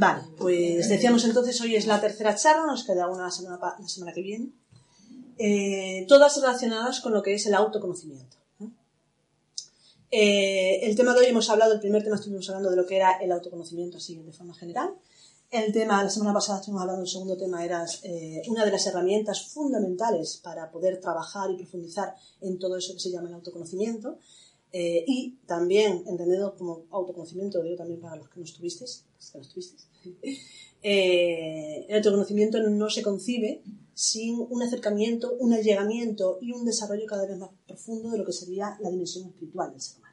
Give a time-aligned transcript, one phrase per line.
[0.00, 4.12] Vale, pues decíamos entonces, hoy es la tercera charla, nos queda una semana la semana
[4.12, 4.52] que viene,
[5.36, 8.36] eh, todas relacionadas con lo que es el autoconocimiento.
[10.12, 12.94] Eh, el tema de hoy hemos hablado, el primer tema estuvimos hablando de lo que
[12.94, 14.94] era el autoconocimiento así de forma general.
[15.50, 18.86] El tema, la semana pasada estuvimos hablando, el segundo tema era eh, una de las
[18.86, 24.20] herramientas fundamentales para poder trabajar y profundizar en todo eso que se llama el autoconocimiento.
[24.72, 29.42] Eh, y también, entendido como autoconocimiento, digo también para los que no estuvisteis, que no
[29.42, 29.88] estuvisteis
[30.82, 33.62] el autoconocimiento no se concibe
[33.94, 38.32] sin un acercamiento, un allegamiento y un desarrollo cada vez más profundo de lo que
[38.32, 40.08] sería la dimensión espiritual del ser humano.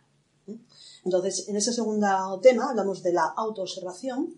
[1.03, 4.33] Entonces, en ese segundo tema hablamos de la autoobservación,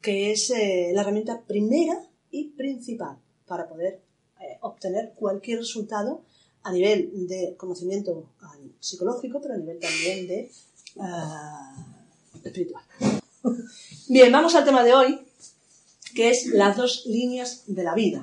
[0.00, 4.00] que es eh, la herramienta primera y principal para poder
[4.40, 6.22] eh, obtener cualquier resultado
[6.62, 8.30] a nivel de conocimiento
[8.80, 10.50] psicológico, pero a nivel también de
[10.96, 12.84] uh, espiritual.
[14.08, 15.20] Bien, vamos al tema de hoy,
[16.14, 18.22] que es las dos líneas de la vida.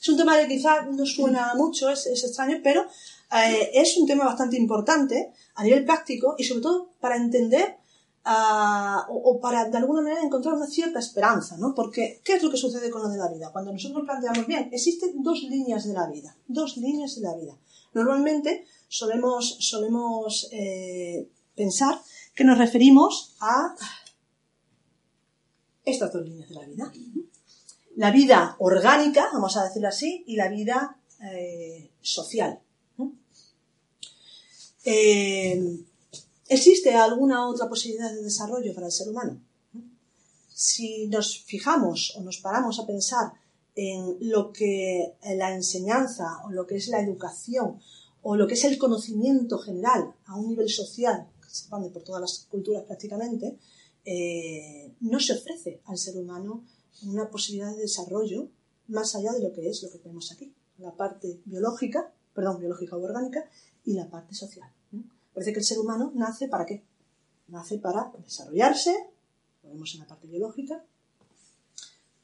[0.00, 4.24] Es un tema que quizá no suena mucho, es, extraño, pero eh, es un tema
[4.24, 7.76] bastante importante a nivel práctico y sobre todo para entender
[8.24, 11.74] ah, o, para de alguna manera encontrar una cierta esperanza, ¿no?
[11.74, 13.50] Porque, ¿qué es lo que sucede con lo de la vida?
[13.52, 17.56] Cuando nosotros planteamos, bien, existen dos líneas de la vida, dos líneas de la vida.
[17.92, 22.00] Normalmente solemos, solemos eh, pensar
[22.32, 23.74] que nos referimos a
[25.84, 26.92] estas dos líneas de la vida.
[27.96, 32.60] La vida orgánica, vamos a decirlo así, y la vida eh, social.
[34.84, 35.84] Eh,
[36.48, 39.40] ¿Existe alguna otra posibilidad de desarrollo para el ser humano?
[40.52, 43.32] Si nos fijamos o nos paramos a pensar
[43.74, 47.80] en lo que la enseñanza o lo que es la educación
[48.26, 52.02] o lo que es el conocimiento general a un nivel social, que se expande por
[52.02, 53.58] todas las culturas prácticamente,
[54.02, 56.64] eh, no se ofrece al ser humano
[57.02, 58.48] una posibilidad de desarrollo
[58.88, 62.96] más allá de lo que es lo que tenemos aquí, la parte biológica, perdón, biológica
[62.96, 63.48] o orgánica,
[63.84, 64.72] y la parte social.
[65.34, 66.82] Parece que el ser humano nace para qué?
[67.48, 68.94] Nace para desarrollarse,
[69.62, 70.82] lo vemos en la parte biológica,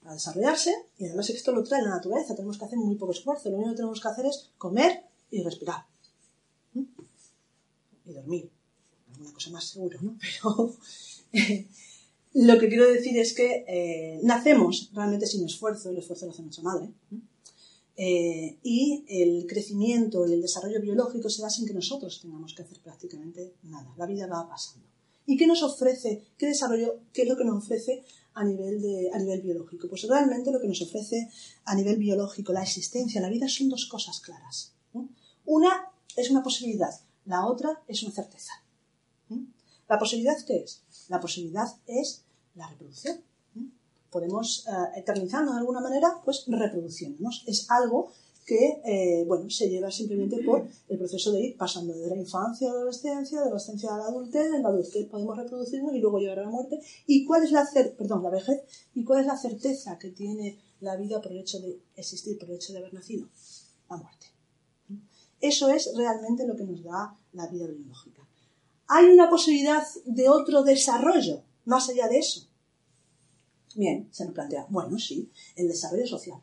[0.00, 3.50] para desarrollarse, y además esto lo trae la naturaleza, tenemos que hacer muy poco esfuerzo,
[3.50, 5.89] lo único que tenemos que hacer es comer y respirar.
[8.10, 8.50] Y dormir.
[9.12, 10.16] Alguna cosa más seguro, ¿no?
[10.42, 10.76] Pero
[12.32, 16.42] lo que quiero decir es que eh, nacemos realmente sin esfuerzo, el esfuerzo lo hace
[16.42, 16.88] nuestra madre.
[17.96, 22.62] Eh, y el crecimiento y el desarrollo biológico se da sin que nosotros tengamos que
[22.62, 23.92] hacer prácticamente nada.
[23.96, 24.86] La vida va pasando.
[25.26, 26.24] ¿Y qué nos ofrece?
[26.38, 27.00] ¿Qué desarrollo?
[27.12, 28.02] ¿Qué es lo que nos ofrece
[28.34, 29.88] a nivel, de, a nivel biológico?
[29.88, 31.28] Pues realmente lo que nos ofrece
[31.64, 34.72] a nivel biológico, la existencia, la vida, son dos cosas claras.
[35.44, 36.90] Una es una posibilidad,
[37.24, 38.52] la otra es una certeza.
[39.88, 40.82] ¿La posibilidad qué es?
[41.08, 42.22] La posibilidad es
[42.54, 43.20] la reproducción.
[44.10, 47.44] Podemos eh, eternizarnos de alguna manera, pues reproduciéndonos.
[47.46, 48.12] Es algo
[48.50, 52.68] que eh, bueno, se lleva simplemente por el proceso de ir pasando desde la infancia
[52.68, 56.00] a la adolescencia, de la adolescencia a la adultez, en la adultez podemos reproducirnos y
[56.00, 56.80] luego llegar a la muerte.
[57.06, 57.64] ¿Y cuál es la
[57.96, 58.62] perdón, la vejez?
[58.94, 62.48] ¿Y cuál es la certeza que tiene la vida por el hecho de existir, por
[62.48, 63.28] el hecho de haber nacido?
[63.88, 64.29] La muerte.
[65.40, 68.26] Eso es realmente lo que nos da la vida biológica.
[68.88, 72.46] ¿Hay una posibilidad de otro desarrollo más allá de eso?
[73.74, 76.40] Bien, se nos plantea, bueno, sí, el desarrollo social.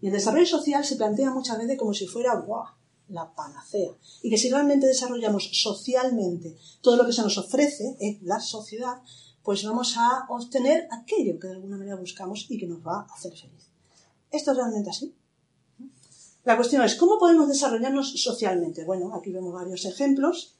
[0.00, 2.44] Y el desarrollo social se plantea muchas veces como si fuera,
[3.08, 3.90] la panacea.
[4.22, 9.02] Y que si realmente desarrollamos socialmente todo lo que se nos ofrece en la sociedad,
[9.42, 13.14] pues vamos a obtener aquello que de alguna manera buscamos y que nos va a
[13.14, 13.70] hacer feliz.
[14.30, 15.14] ¿Esto es realmente así?
[16.48, 18.82] La cuestión es, ¿cómo podemos desarrollarnos socialmente?
[18.86, 20.56] Bueno, aquí vemos varios ejemplos.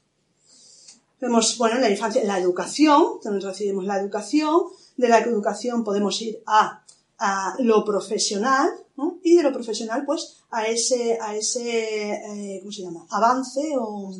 [1.19, 4.65] Vemos, bueno, en la infancia, la educación, donde recibimos la educación,
[4.97, 6.85] de la educación podemos ir a,
[7.57, 8.69] lo profesional,
[9.23, 13.07] y de lo profesional, pues, a ese, a ese eh, ¿cómo se llama?
[13.09, 14.13] Avance o...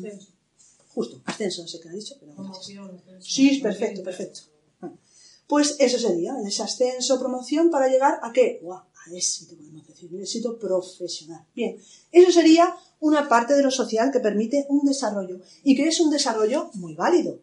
[0.92, 2.34] Justo, ascenso, no sé qué ha dicho, pero...
[3.20, 4.40] Sí, perfecto, perfecto.
[5.46, 8.60] Pues eso sería, ese ascenso, promoción, para llegar a qué?
[9.06, 11.46] A éxito, podemos decir, un éxito profesional.
[11.54, 11.76] Bien,
[12.12, 16.10] eso sería una parte de lo social que permite un desarrollo y que es un
[16.10, 17.40] desarrollo muy válido,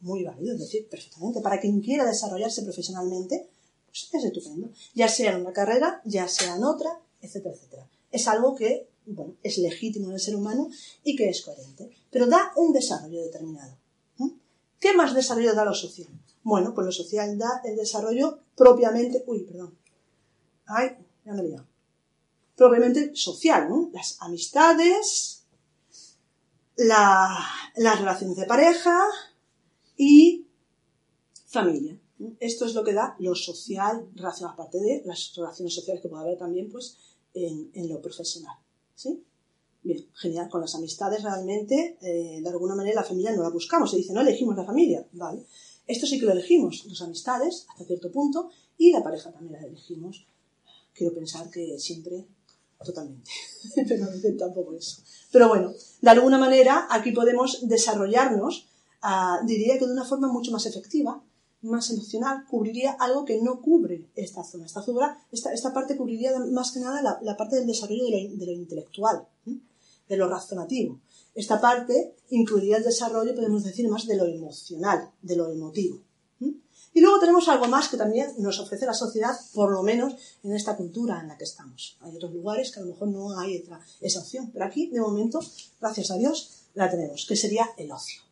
[0.00, 1.40] muy válido, es decir, perfectamente.
[1.40, 3.48] Para quien quiera desarrollarse profesionalmente,
[3.86, 7.88] pues es estupendo, ya sea en una carrera, ya sea en otra, etcétera, etcétera.
[8.10, 10.68] Es algo que, bueno, es legítimo en el ser humano
[11.02, 13.76] y que es coherente, pero da un desarrollo determinado.
[14.80, 16.08] ¿Qué más desarrollo da lo social?
[16.42, 19.76] Bueno, pues lo social da el desarrollo propiamente, uy, perdón,
[20.70, 21.42] ay, ya me
[23.14, 23.90] social, ¿no?
[23.92, 25.44] Las amistades,
[26.76, 28.98] las relaciones de pareja
[29.96, 30.46] y
[31.46, 31.98] familia.
[32.38, 36.22] Esto es lo que da lo social, relación aparte de las relaciones sociales que puede
[36.24, 36.98] haber también pues,
[37.32, 38.56] en, lo profesional.
[38.94, 39.22] ¿sí?
[39.82, 40.50] Bien, genial.
[40.50, 43.90] Con las amistades realmente, eh, de alguna manera la familia no la buscamos.
[43.90, 45.06] Se dice, no elegimos la familia.
[45.12, 45.46] Vale.
[45.86, 49.66] Esto sí que lo elegimos, las amistades, hasta cierto punto, y la pareja también la
[49.66, 50.26] elegimos.
[50.94, 52.26] Quiero pensar que siempre
[52.84, 53.30] totalmente,
[53.86, 54.06] pero
[54.38, 55.02] tampoco eso.
[55.30, 58.68] Pero bueno, de alguna manera aquí podemos desarrollarnos,
[59.02, 61.22] ah, diría que de una forma mucho más efectiva,
[61.62, 64.64] más emocional, cubriría algo que no cubre esta zona.
[64.64, 68.52] Esta, zona, esta, esta parte cubriría más que nada la, parte del desarrollo de lo,
[68.52, 71.00] intelectual, de lo razonativo.
[71.34, 76.00] Esta parte incluiría el desarrollo, podemos decir, más de lo emocional, de lo emotivo.
[76.92, 80.54] Y luego tenemos algo más que también nos ofrece la sociedad, por lo menos en
[80.54, 81.96] esta cultura en la que estamos.
[82.00, 83.64] Hay otros lugares que a lo mejor no hay
[84.00, 85.40] esa opción, pero aquí, de momento,
[85.80, 88.22] gracias a Dios, la tenemos, que sería el ocio.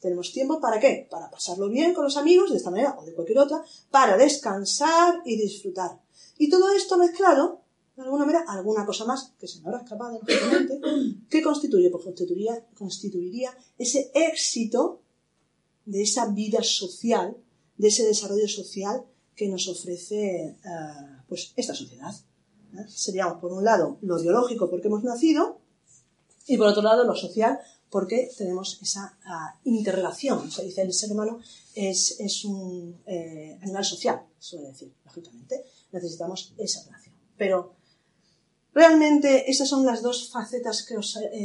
[0.00, 1.06] Tenemos tiempo para qué?
[1.08, 5.22] Para pasarlo bien con los amigos, de esta manera o de cualquier otra, para descansar
[5.24, 6.00] y disfrutar.
[6.38, 7.60] Y todo esto mezclado,
[7.96, 10.80] de alguna manera, alguna cosa más que se me habrá escapado, lógicamente,
[11.30, 11.88] ¿qué constituye?
[11.90, 15.02] Pues constituiría, constituiría ese éxito
[15.84, 17.36] de esa vida social,
[17.82, 20.56] de ese desarrollo social que nos ofrece eh,
[21.28, 22.14] pues esta sociedad.
[22.78, 22.86] ¿eh?
[22.88, 25.58] Seríamos, por un lado, lo biológico porque hemos nacido,
[26.46, 27.58] y por otro lado, lo social
[27.90, 30.48] porque tenemos esa ah, interrelación.
[30.48, 31.40] Se dice el ser humano
[31.74, 35.64] es, un eh, animal social, suele decir, lógicamente.
[35.90, 37.16] Necesitamos esa relación.
[37.36, 37.74] Pero
[38.72, 40.94] realmente esas son las dos facetas que,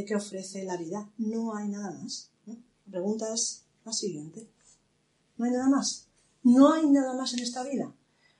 [0.05, 1.09] que ofrece la vida.
[1.17, 2.29] No hay nada más.
[2.45, 4.47] La pregunta es la siguiente.
[5.37, 6.06] No hay nada más.
[6.47, 7.93] No hay nada más en esta vida.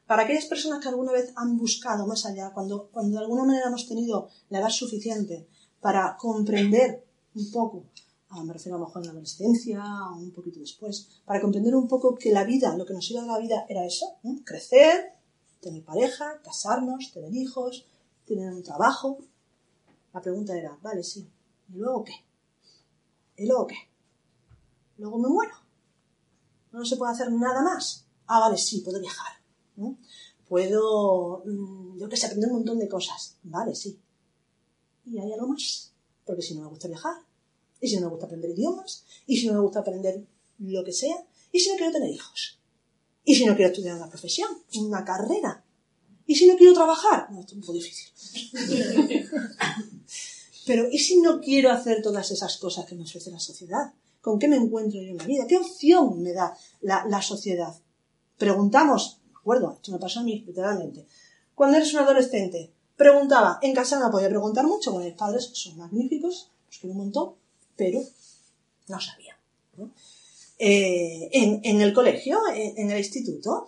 [0.06, 3.68] Para aquellas personas que alguna vez han buscado más allá, cuando, cuando de alguna manera
[3.68, 5.46] hemos tenido la edad suficiente
[5.82, 7.04] para comprender
[7.36, 7.84] un poco,
[8.30, 9.84] ah, me refiero a lo mejor en la adolescencia
[10.14, 13.24] o un poquito después, para comprender un poco que la vida, lo que nos iba
[13.24, 14.06] a la vida era eso,
[14.46, 15.12] crecer,
[15.60, 17.86] tener pareja, casarnos, tener hijos,
[18.26, 19.18] tener un trabajo.
[20.14, 21.30] La pregunta era, vale, sí,
[21.68, 22.14] ¿y luego qué?
[23.36, 23.76] ¿Y luego qué?
[24.96, 25.67] Luego me muero.
[26.78, 28.06] No se puede hacer nada más.
[28.28, 29.34] Ah, vale, sí, puedo viajar.
[30.48, 33.38] Puedo, mm, yo qué sé, aprender un montón de cosas.
[33.42, 34.00] Vale, sí.
[35.06, 35.92] ¿Y hay algo más?
[36.24, 37.16] Porque si no me gusta viajar,
[37.82, 40.24] y si no me gusta aprender idiomas, y si no me gusta aprender
[40.60, 42.60] lo que sea, y si no quiero tener hijos,
[43.26, 45.64] y si no quiero estudiar una profesión, una carrera,
[46.28, 48.10] y si no quiero trabajar, no, esto es un poco difícil.
[50.68, 53.94] Pero ¿y si no quiero hacer todas esas cosas que me ofrece la sociedad?
[54.28, 55.48] ¿Con qué me encuentro yo en la vida?
[55.48, 57.74] ¿Qué opción me da la, sociedad?
[58.38, 61.08] Preguntamos, me acuerdo, esto me pasó a mí literalmente.
[61.56, 65.78] Cuando eres un adolescente, preguntaba, en casa no podía preguntar mucho, con mis padres son
[65.78, 67.36] magníficos, los quiero un montón,
[67.78, 68.02] pero
[68.90, 69.40] no sabía.
[70.60, 73.66] Eh, en, el colegio, en, el instituto,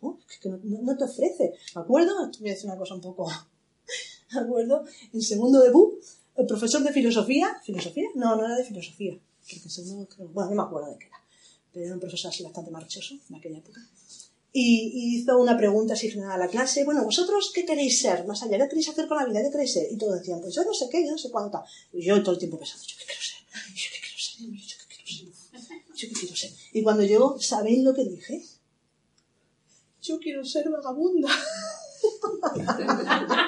[0.00, 1.54] no, te ofrece.
[1.74, 3.28] Me acuerdo, voy a decir una cosa un poco,
[4.32, 5.94] me acuerdo, en segundo debut,
[6.38, 8.08] el profesor de filosofía, ¿filosofía?
[8.14, 11.22] No, no era de filosofía, porque segundo, bueno, no me acuerdo de qué era,
[11.72, 13.80] pero era un profesor así bastante marchoso en aquella época
[14.52, 18.26] y, hizo una pregunta así general a la clase, bueno, ¿vosotros qué queréis ser?
[18.26, 19.40] Más allá, ¿qué queréis hacer con la vida?
[19.42, 19.86] ¿Qué queréis ser?
[19.90, 21.62] Y todos decían, pues yo no sé qué, yo no sé cuánto.
[21.92, 23.38] Y yo todo el tiempo pensando, ¿yo qué quiero ser?
[23.74, 24.40] ¿Yo qué quiero ser?
[24.40, 25.28] ¿Yo qué quiero ser?
[25.94, 26.50] ¿Yo qué quiero ser?
[26.72, 28.44] Y cuando llegó, ¿sabéis lo que dije?
[30.02, 31.28] Yo quiero ser vagabunda.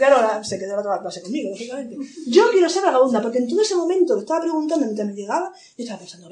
[0.00, 1.94] Claro, se quedó toda la clase conmigo, lógicamente.
[2.26, 5.52] Yo quiero ser vagabunda, porque en todo ese momento que estaba preguntando, mientras me llegaba,
[5.76, 6.30] yo estaba pensando, a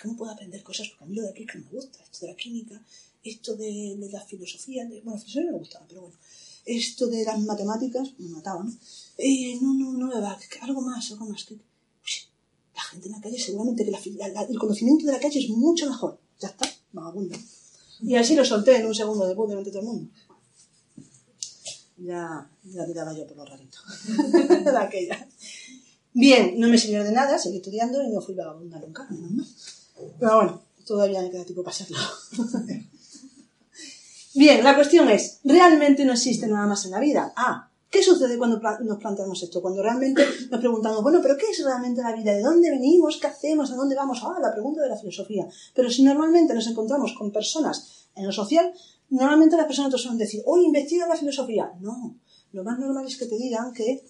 [0.00, 0.88] ¿cómo puedo aprender cosas?
[0.90, 2.80] Porque a mí lo de aquí que me gusta, esto de la química,
[3.24, 6.16] esto de, la filosofía, de, bueno, filosofía me gustaba, pero bueno,
[6.66, 8.78] esto de las matemáticas me mataban.
[9.18, 11.42] Eh, no, no, no me va, algo más, algo más.
[11.42, 11.56] Que,
[12.76, 16.16] la gente en la calle, seguramente que el conocimiento de la calle es mucho mejor.
[16.38, 17.36] Ya está, vagabundo.
[18.02, 20.10] Y así lo solté en un segundo de de todo el mundo.
[22.04, 23.78] Ya, ya tiraba yo por lo rarito.
[24.62, 25.26] de aquella.
[26.12, 29.08] Bien, no me sirvió de nada, seguí estudiando y no fui vagabunda nunca.
[30.18, 31.96] Pero bueno, todavía me queda tiempo para hacerlo.
[34.34, 37.32] Bien, la cuestión es, ¿realmente no existe nada más en la vida?
[37.36, 39.62] Ah, ¿qué sucede cuando nos planteamos esto?
[39.62, 42.32] Cuando realmente nos preguntamos, bueno, pero ¿qué es realmente la vida?
[42.34, 43.16] ¿De dónde venimos?
[43.18, 43.70] ¿Qué hacemos?
[43.70, 44.20] ¿A dónde vamos?
[44.24, 45.46] Ah, la pregunta de la filosofía.
[45.72, 48.72] Pero si normalmente nos encontramos con personas en lo social,
[49.14, 51.72] normalmente las personas te suelen decir, hoy investiga la filosofía.
[51.80, 52.16] No,
[52.52, 54.04] lo más normal es que te digan que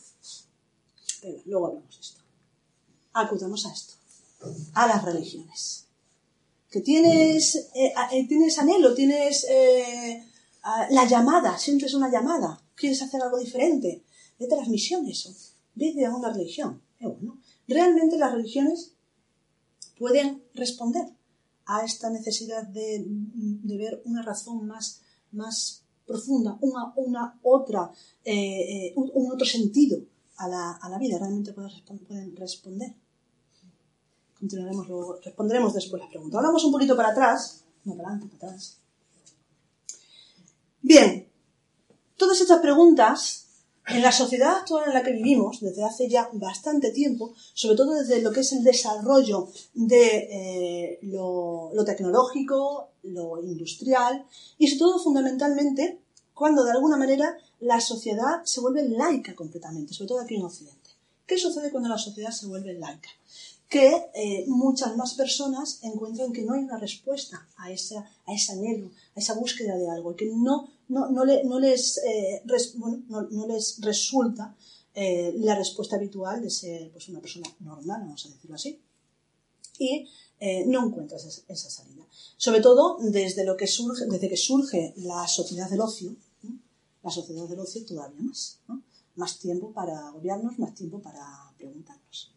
[1.47, 2.21] luego hablamos de esto.
[3.13, 3.95] Acudamos a esto,
[4.75, 5.87] a las religiones.
[6.71, 10.25] Que tienes, eh, eh, tienes anhelo, tienes eh,
[10.91, 14.03] la llamada, sientes una llamada, quieres hacer algo diferente,
[14.39, 16.81] vete a las misiones vete a una religión.
[17.67, 18.93] Realmente las religiones
[19.99, 21.07] pueden responder
[21.67, 23.05] a esta necesidad de,
[23.65, 25.01] ver una razón más,
[25.33, 27.91] más profunda, una, una otra,
[28.25, 29.99] eh, eh, un, otro sentido
[30.37, 32.95] a la, a la vida, realmente pueden, responder.
[34.39, 36.39] Continuaremos luego, responderemos después las preguntas.
[36.39, 38.79] Hablamos un poquito para atrás, no para adelante, para atrás.
[40.83, 41.29] Bien,
[42.17, 43.44] todas estas preguntas
[43.87, 47.95] en la sociedad actual en la que vivimos, desde hace ya bastante tiempo, sobre todo
[47.95, 54.25] desde lo que es el desarrollo de eh, lo, lo, tecnológico, lo industrial,
[54.59, 56.01] y sobre todo fundamentalmente
[56.33, 60.91] cuando de alguna manera la sociedad se vuelve laica completamente, sobre todo aquí en Occidente.
[61.27, 63.09] ¿Qué sucede cuando la sociedad se vuelve laica?
[63.69, 68.53] Que eh, muchas más personas encuentran que no hay una respuesta a, esa, a ese
[68.53, 72.43] anhelo, a esa búsqueda de algo, que no no, no, le, no, les, eh,
[72.77, 74.55] no, les resulta
[74.95, 78.79] eh, la respuesta habitual de ser pues, una persona normal, vamos a decirlo así,
[79.79, 80.07] y
[80.67, 82.07] no encuentras esa, esa, salida.
[82.37, 86.15] Sobre todo desde, lo que surge, desde que surge la sociedad del ocio,
[87.05, 88.59] la sociedad del ocio todavía más.
[89.17, 91.25] Más tiempo para agobiarnos, más tiempo para
[91.57, 92.33] preguntarnos.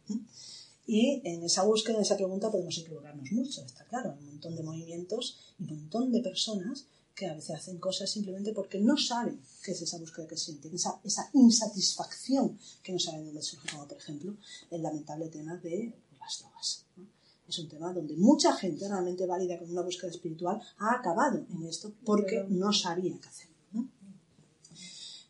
[0.88, 4.14] Y en esa búsqueda, en esa pregunta, podemos equivocarnos mucho, está claro.
[4.14, 8.10] Hay un montón de movimientos y un montón de personas que a veces hacen cosas
[8.10, 13.00] simplemente porque no saben qué es esa búsqueda que sienten, esa, esa insatisfacción que no
[13.00, 14.38] saben dónde surge, como por ejemplo
[14.70, 16.86] el lamentable tema de las drogas.
[16.96, 17.08] ¿no?
[17.48, 21.64] Es un tema donde mucha gente realmente válida con una búsqueda espiritual ha acabado en
[21.66, 23.50] esto porque no sabía qué hacer.
[23.74, 23.90] ¿no?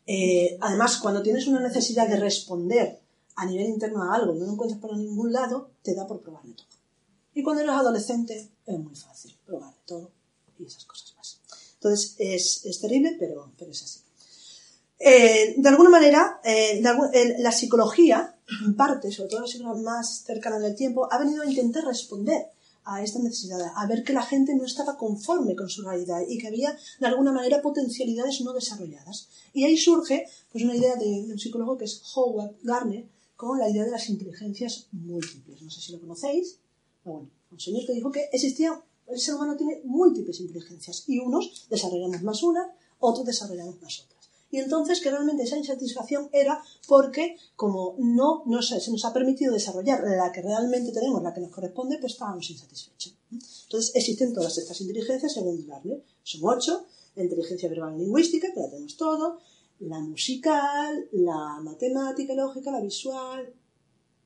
[0.05, 3.06] Eh, además, cuando tienes una necesidad de responder
[3.37, 6.21] a nivel interno a algo y no lo encuentras por ningún lado, te da por
[6.21, 6.67] probar de todo.
[7.33, 10.11] Y cuando eres adolescente es muy fácil probar todo
[10.59, 11.39] y esas cosas más.
[11.75, 13.99] Entonces es, es terrible, pero, pero, es así.
[14.97, 20.23] Eh, de alguna manera, eh, de la psicología, en parte, sobre todo la psicología más
[20.25, 22.47] cercana en el tiempo, ha venido a intentar responder
[22.85, 26.39] a esta necesidad, a ver que la gente no estaba conforme con su realidad y
[26.39, 29.27] que había, de alguna manera, potencialidades no desarrolladas.
[29.53, 33.05] Y ahí surge pues, una idea de, de un psicólogo que es Howard Gardner,
[33.37, 35.61] con la idea de las inteligencias múltiples.
[35.61, 36.59] No sé si lo conocéis.
[37.03, 41.19] Pero bueno, un señor que dijo que existía el ser humano tiene múltiples inteligencias y
[41.19, 44.29] unos desarrollamos más una, otros desarrollamos más otras.
[44.49, 49.53] Y entonces que realmente esa insatisfacción era porque como no, no se nos ha permitido
[49.53, 53.15] desarrollar la que realmente tenemos, la que nos corresponde, pues estábamos insatisfechos.
[53.31, 56.03] Entonces existen todas estas inteligencias según Gardner.
[56.23, 59.39] Son ocho, la inteligencia verbal lingüística, que la tenemos todo,
[59.79, 63.53] la musical, la matemática, lógica, la visual,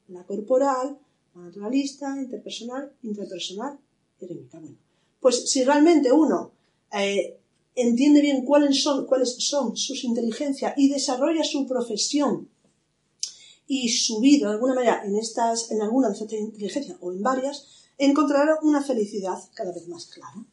[0.07, 0.97] la corporal,
[1.35, 3.79] la naturalista, interpersonal, intrapersonal
[4.27, 4.77] bueno,
[5.19, 6.51] pues si realmente uno
[6.93, 7.39] eh,
[7.75, 12.49] entiende bien cuáles son, cuáles son sus inteligencias y desarrolla su profesión
[13.67, 17.21] y su vida de alguna manera en, estas, en alguna de estas inteligencias o en
[17.21, 20.45] varias, encontrará una felicidad cada vez más clara.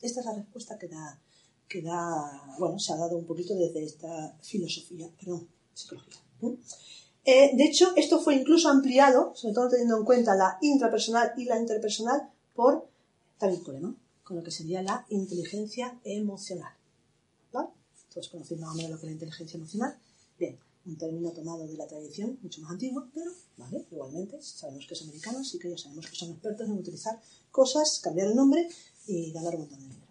[0.00, 1.20] Esta es la respuesta que da,
[1.68, 6.20] que da, bueno, se ha dado un poquito desde esta filosofía, perdón, psicología.
[7.24, 11.44] Eh, de hecho, esto fue incluso ampliado, sobre todo teniendo en cuenta la intrapersonal y
[11.44, 12.88] la interpersonal, por
[13.38, 13.96] Tavícole, ¿no?
[14.24, 16.72] Con lo que sería la inteligencia emocional.
[17.52, 17.68] ¿Vale?
[18.12, 19.96] Todos conocéis más o menos lo que es la inteligencia emocional.
[20.38, 23.86] Bien, un término tomado de la tradición, mucho más antiguo, pero, ¿vale?
[23.90, 28.00] Igualmente, sabemos que es americano, así que ya sabemos que son expertos en utilizar cosas,
[28.00, 28.68] cambiar el nombre
[29.06, 30.01] y ganar un montón de dinero.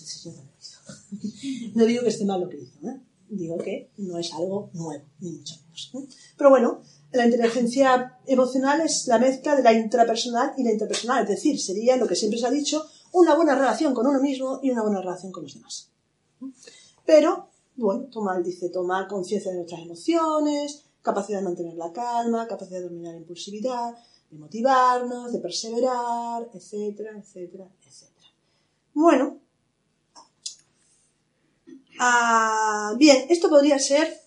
[0.00, 3.00] Pues no digo que esté mal lo que hizo, ¿eh?
[3.28, 5.90] Digo que no es algo nuevo, ni mucho menos.
[5.94, 6.14] ¿eh?
[6.36, 6.82] Pero bueno,
[7.12, 11.96] la inteligencia emocional es la mezcla de la intrapersonal y la interpersonal, es decir, sería
[11.96, 15.00] lo que siempre se ha dicho, una buena relación con uno mismo y una buena
[15.00, 15.90] relación con los demás.
[17.06, 22.80] Pero, bueno, tomar, dice, tomar conciencia de nuestras emociones, capacidad de mantener la calma, capacidad
[22.80, 23.94] de dominar la impulsividad,
[24.30, 28.26] de motivarnos, de perseverar, etcétera, etcétera, etcétera.
[28.92, 29.38] Bueno,
[31.98, 34.24] ah, bien, esto podría ser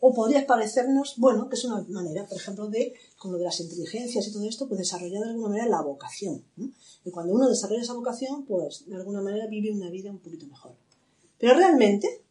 [0.00, 3.58] o podría parecernos, bueno, que es una manera, por ejemplo, de, con lo de las
[3.60, 6.44] inteligencias y todo esto, pues desarrollar de alguna manera la vocación.
[7.04, 10.46] Y cuando uno desarrolla esa vocación, pues de alguna manera vive una vida un poquito
[10.46, 10.76] mejor.
[11.38, 12.22] Pero realmente,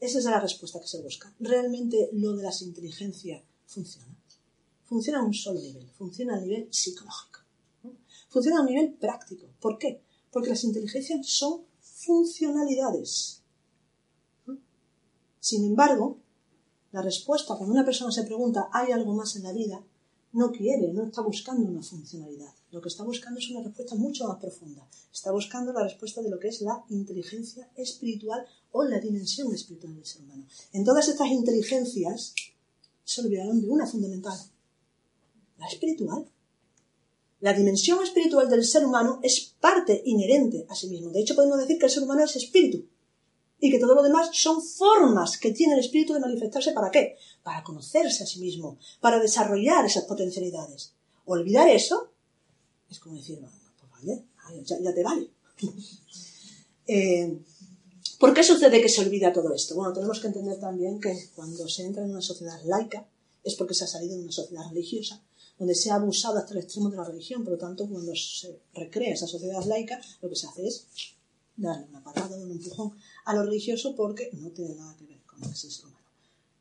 [0.00, 1.34] esa es la respuesta que se busca.
[1.38, 4.08] Realmente lo de las inteligencias funciona.
[4.84, 7.40] Funciona a un solo nivel, funciona a nivel psicológico.
[8.28, 9.46] Funciona a un nivel práctico.
[9.60, 10.02] ¿Por qué?
[10.30, 13.41] Porque las inteligencias son funcionalidades.
[15.42, 16.18] Sin embargo,
[16.92, 19.82] la respuesta, cuando una persona se pregunta, ¿hay algo más en la vida?
[20.34, 22.54] No quiere, no está buscando una funcionalidad.
[22.70, 24.86] Lo que está buscando es una respuesta mucho más profunda.
[25.12, 29.96] Está buscando la respuesta de lo que es la inteligencia espiritual o la dimensión espiritual
[29.96, 30.46] del ser humano.
[30.72, 32.34] En todas estas inteligencias
[33.02, 34.38] se olvidaron de una fundamental,
[35.58, 36.24] la espiritual.
[37.40, 41.10] La dimensión espiritual del ser humano es parte inherente a sí mismo.
[41.10, 42.91] De hecho, podemos decir que el ser humano es espíritu
[43.64, 47.16] y que todo lo demás son formas que tiene el espíritu de manifestarse para qué?
[47.44, 50.94] Para conocerse a sí mismo, para desarrollar esas potencialidades.
[51.26, 52.10] Olvidar eso
[52.90, 54.24] es como decir, pues vale,
[54.64, 55.30] ya, te vale.
[56.84, 57.38] Eh,
[58.18, 59.76] ¿Por qué sucede que se olvida todo esto?
[59.76, 63.06] Bueno, tenemos que entender también que cuando se entra en una sociedad laica
[63.44, 65.22] es porque se ha salido de una sociedad religiosa
[65.58, 67.44] donde se ha abusado hasta el extremo de la religión.
[67.44, 70.86] Por lo tanto, cuando se recrea esa sociedad laica, lo que se hace es
[71.62, 72.92] darle una patada, un empujón
[73.24, 76.06] a lo religioso porque no tiene nada que ver con el ser humano.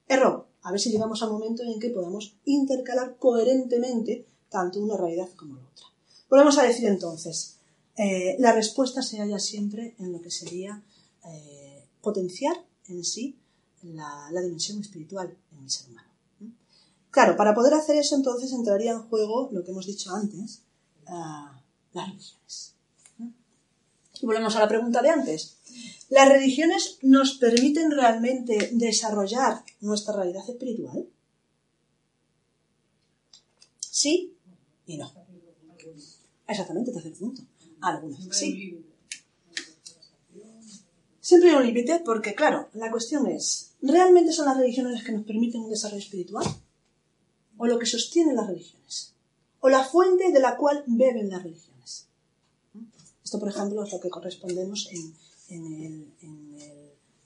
[0.08, 0.48] Error.
[0.64, 5.56] A ver si llegamos al momento en que podamos intercalar coherentemente tanto una realidad como
[5.56, 5.88] la otra.
[6.30, 7.58] Volvemos a decir entonces,
[7.98, 10.84] eh, la respuesta se halla siempre en lo que sería
[11.26, 13.40] eh, potenciar en sí
[13.82, 16.12] la, la dimensión espiritual en el ser humano.
[17.12, 20.62] Claro, para poder hacer eso entonces entraría en juego lo que hemos dicho antes,
[21.08, 22.76] ah, las religiones.
[24.22, 25.58] Y volvemos a la pregunta de antes.
[26.10, 31.08] ¿Las religiones nos permiten realmente desarrollar nuestra realidad espiritual?
[33.80, 34.36] Sí
[34.86, 35.12] y no.
[36.48, 37.42] Exactamente, tercer punto.
[37.82, 38.86] Algunas sí.
[41.20, 45.14] Siempre hay un límite porque, claro, la cuestión es, ¿realmente son las religiones las que
[45.14, 46.46] nos permiten un desarrollo espiritual?
[47.62, 49.14] o lo que sostienen las religiones,
[49.60, 51.71] o la fuente de la cual beben las religiones.
[53.32, 55.16] Esto, por ejemplo, es lo que correspondemos en,
[55.48, 56.12] el,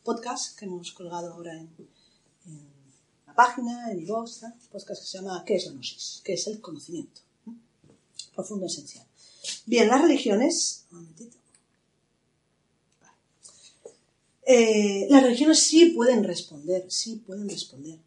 [0.03, 1.67] podcast que hemos colgado ahora en,
[3.25, 6.21] la página, en iVoox, podcast que se llama ¿Qué es la gnosis?
[6.23, 7.21] ¿Qué es el conocimiento?
[8.35, 9.03] Profundo, esencial.
[9.65, 10.85] Bien, las religiones...
[10.91, 11.37] Un momentito.
[14.45, 17.97] Eh, las religiones sí pueden responder, sí pueden responder.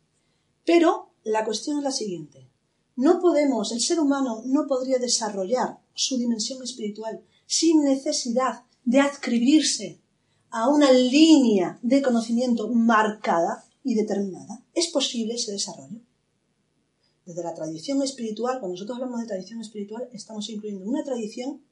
[0.64, 2.46] Pero la cuestión es la siguiente.
[2.94, 9.98] No podemos, el ser humano no podría desarrollar su dimensión espiritual sin necesidad de adscribirse
[10.50, 14.62] a una línea de conocimiento marcada y determinada.
[14.74, 15.98] ¿Es posible ese desarrollo?
[17.24, 21.62] Desde la tradición espiritual, cuando nosotros hablamos de tradición espiritual, estamos incluyendo una tradición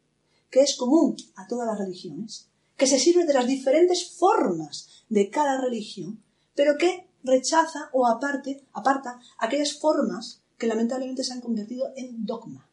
[0.50, 2.48] que es común a todas las religiones,
[2.78, 6.22] que se sirve de las diferentes formas de cada religión,
[6.54, 12.65] pero que rechaza o aparte, aparta aquellas formas que lamentablemente se han convertido en dogma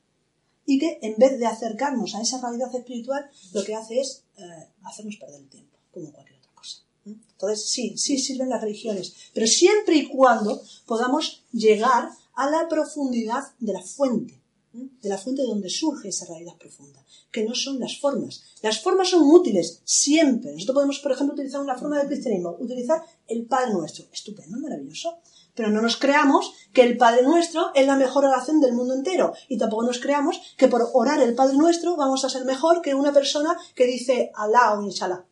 [0.66, 4.44] y que en vez de acercarnos a esa realidad espiritual lo que hace es eh,
[4.84, 6.78] hacernos perder el tiempo, como cualquier otra cosa.
[7.06, 13.44] Entonces sí, sí sirven las religiones, pero siempre y cuando podamos llegar a la profundidad
[13.60, 14.42] de la fuente,
[14.74, 18.42] de la fuente de donde surge esa realidad profunda, que no son las formas.
[18.62, 20.52] Las formas son útiles siempre.
[20.52, 24.06] Nosotros podemos, por ejemplo, utilizar una forma del cristianismo, utilizar el Padre Nuestro.
[24.12, 25.20] Estupendo, maravilloso.
[25.56, 29.34] Pero no nos creamos que el Padre Nuestro es la mejor oración del mundo entero.
[29.48, 32.96] Y tampoco nos creamos que por orar el Padre Nuestro vamos a ser mejor que
[32.96, 35.26] una persona que dice Alá o Inshallah.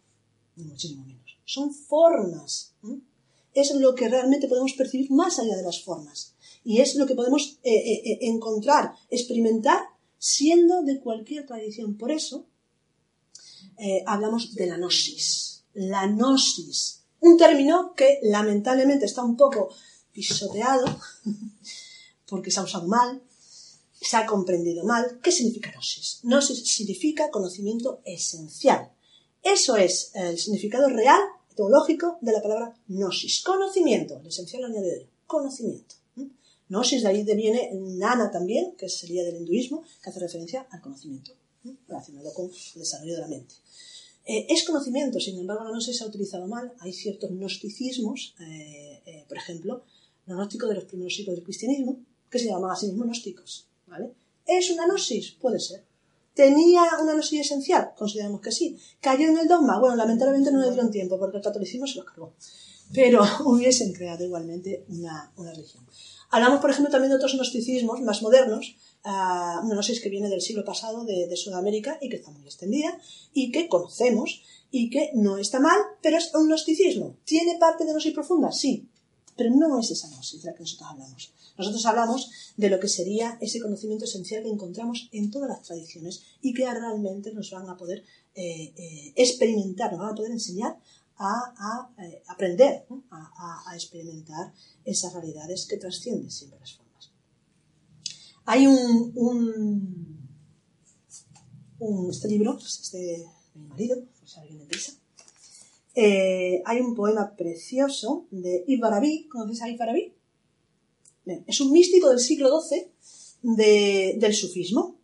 [0.58, 1.38] muchísimo menos.
[1.46, 2.76] Son formas.
[3.54, 6.36] Es lo que realmente podemos percibir más allá de las formas.
[6.64, 9.82] Y es lo que podemos eh, eh, eh, encontrar, experimentar,
[10.18, 11.98] siendo de cualquier tradición.
[11.98, 12.46] Por eso
[14.06, 15.64] hablamos de la gnosis.
[15.74, 17.02] La gnosis.
[17.20, 19.70] Un término que lamentablemente está un poco
[20.14, 20.86] pisoteado
[22.28, 23.22] porque se ha usado mal,
[24.00, 25.20] se ha comprendido mal.
[25.22, 26.20] ¿Qué significa gnosis?
[26.24, 28.92] Gnosis significa conocimiento esencial.
[29.44, 31.22] Eso es el significado real,
[31.56, 33.42] teológico, de la palabra gnosis.
[33.42, 34.20] Conocimiento.
[34.20, 35.96] El esencial añade conocimiento.
[36.70, 41.34] Gnosis, de ahí viene Nana también, que sería del hinduismo, que hace referencia al conocimiento,
[41.86, 43.56] relacionado con el desarrollo de la mente.
[44.26, 46.72] Eh, es conocimiento, sin embargo, la gnosis se ha utilizado mal.
[46.80, 49.84] Hay ciertos gnosticismos, eh, eh, por ejemplo,
[50.26, 53.68] los gnósticos de los primeros siglos del cristianismo, que se llamaban a sí gnósticos.
[53.88, 54.12] ¿vale?
[54.46, 55.32] ¿Es una gnosis?
[55.32, 55.84] Puede ser.
[56.34, 57.92] ¿Tenía una gnosis esencial?
[57.98, 58.78] Consideramos que sí.
[59.02, 59.80] ¿Cayó en el dogma?
[59.80, 62.34] Bueno, lamentablemente no le dieron tiempo porque el catolicismo se lo cargó.
[62.94, 65.86] Pero hubiesen creado igualmente una, una religión.
[66.32, 70.42] Hablamos, por ejemplo, también de otros gnosticismos más modernos, uh, una gnosis que viene del
[70.42, 72.98] siglo pasado de, Sudamérica y que está muy extendida
[73.34, 77.18] y que conocemos y que no está mal, pero es un gnosticismo.
[77.26, 78.54] ¿Tiene parte de gnosis profunda?
[78.54, 78.88] Sí,
[79.42, 81.34] pero no es esa gnosis de la que nosotros hablamos.
[81.58, 86.22] Nosotros hablamos de lo que sería ese conocimiento esencial que encontramos en todas las tradiciones
[86.44, 88.04] y que realmente nos van a poder
[88.36, 90.78] eh, eh, experimentar, nos van a poder enseñar
[91.18, 94.54] a, eh, aprender, a, experimentar
[94.86, 97.12] esas realidades que trascienden siempre las formas.
[98.46, 100.20] Hay un,
[102.12, 103.26] este libro, es de
[103.56, 105.01] mi marido, si alguien le interesa.
[105.96, 110.14] Eh, hay un poema precioso de Ibarabi, ¿conoces a Ibarabi?
[111.46, 112.88] es un místico del siglo XII
[114.18, 114.96] del sufismo.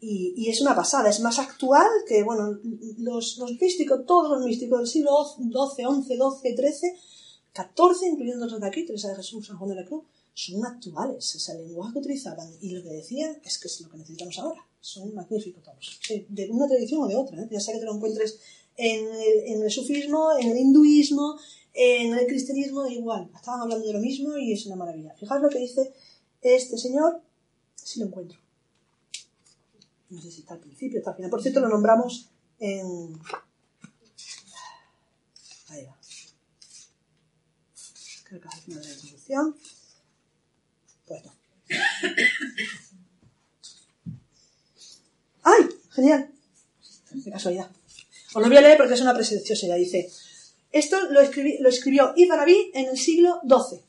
[0.00, 2.56] Y, es una pasada, es más actual que, bueno,
[2.98, 6.92] los, los místicos, todos los místicos del siglo XII, XI, XII, XIII,
[7.52, 11.34] XIV, incluyendo los de aquí, Teresa de Jesús, San Juan de la Cruz, son actuales.
[11.34, 13.96] O sea, el lenguaje que utilizaban y lo que decían es que es lo que
[13.96, 14.64] necesitamos ahora.
[14.80, 16.00] Son magníficos todos.
[16.28, 17.42] De una tradición o de otra.
[17.42, 17.48] ¿eh?
[17.50, 18.38] Ya sea que te lo encuentres
[18.78, 21.38] en el, en el sufismo, en el hinduismo,
[21.74, 23.30] en el cristianismo, igual.
[23.34, 25.14] Estaban hablando de lo mismo y es una maravilla.
[25.14, 25.92] Fijaos lo que dice
[26.40, 27.20] este señor,
[27.74, 28.38] si lo encuentro.
[30.10, 31.30] No sé si está al principio, está al final.
[31.30, 33.20] Por cierto, lo nombramos en.
[35.68, 35.98] Ahí va.
[38.24, 39.56] Creo que es al final de la introducción.
[41.06, 41.32] Pues no.
[45.42, 45.68] ¡Ay!
[45.90, 46.32] Genial.
[47.24, 47.70] Qué casualidad.
[48.38, 49.76] Os lo voy a leer porque es una preciosidad.
[49.76, 50.10] Dice:
[50.70, 52.38] Esto lo, escribió Ibn
[52.74, 53.82] en el siglo XII.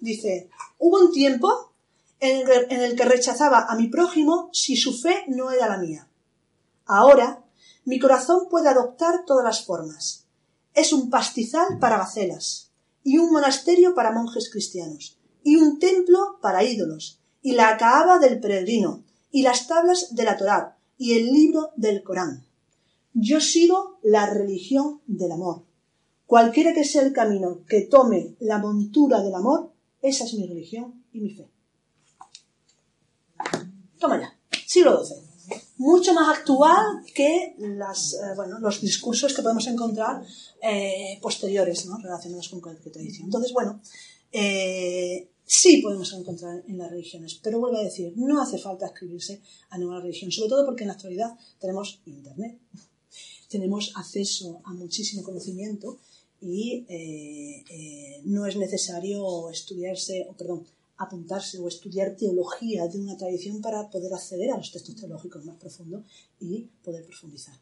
[0.00, 1.72] Dice: Hubo un tiempo
[2.20, 6.08] en el que rechazaba a mi prójimo si su fe no era la mía.
[6.86, 7.44] Ahora,
[7.84, 10.24] mi corazón puede adoptar todas las formas.
[10.74, 12.70] Es un pastizal para gacelas,
[13.04, 18.40] y un monasterio para monjes cristianos, y un templo para ídolos, y la caaba del
[18.40, 22.47] peregrino, y las tablas de la Torá, y el libro del Corán.
[23.20, 25.64] Yo sigo la religión del amor.
[26.24, 31.04] Cualquiera que sea el camino que tome la montura del amor, esa es mi religión
[31.12, 31.48] y mi fe.
[33.98, 35.16] Toma ya, siglo XII.
[35.78, 37.78] Mucho más actual que eh,
[38.60, 40.22] los discursos que podemos encontrar
[40.62, 43.24] eh, posteriores relacionados con cualquier tradición.
[43.24, 43.80] Entonces, bueno,
[44.30, 49.40] eh, sí podemos encontrar en las religiones, pero vuelvo a decir, no hace falta escribirse
[49.70, 52.60] a ninguna religión, sobre todo porque en la actualidad tenemos Internet,
[53.48, 55.98] tenemos acceso a muchísimo conocimiento
[56.40, 56.84] y
[58.24, 60.66] no es necesario estudiarse, o perdón,
[60.98, 65.56] apuntarse o estudiar teología de una tradición para poder acceder a los textos teológicos más
[65.56, 66.04] profundos
[66.40, 67.56] y poder profundizar.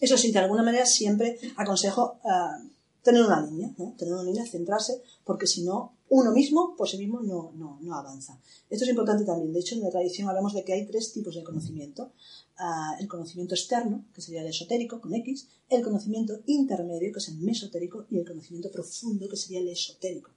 [0.00, 2.70] Eso sí, de alguna manera siempre aconsejo eh,
[3.02, 7.20] tener una línea, tener una línea, centrarse, porque si no, uno mismo por sí mismo
[7.20, 8.38] no, no, avanza.
[8.68, 9.52] Esto es importante también.
[9.52, 12.12] De hecho, en la tradición hablamos de que hay tres tipos de conocimiento.
[12.58, 17.28] Eh, el conocimiento externo, que sería el esotérico, con X, el conocimiento intermedio, que es
[17.28, 20.30] el mesotérico, y el conocimiento profundo, que sería el esotérico,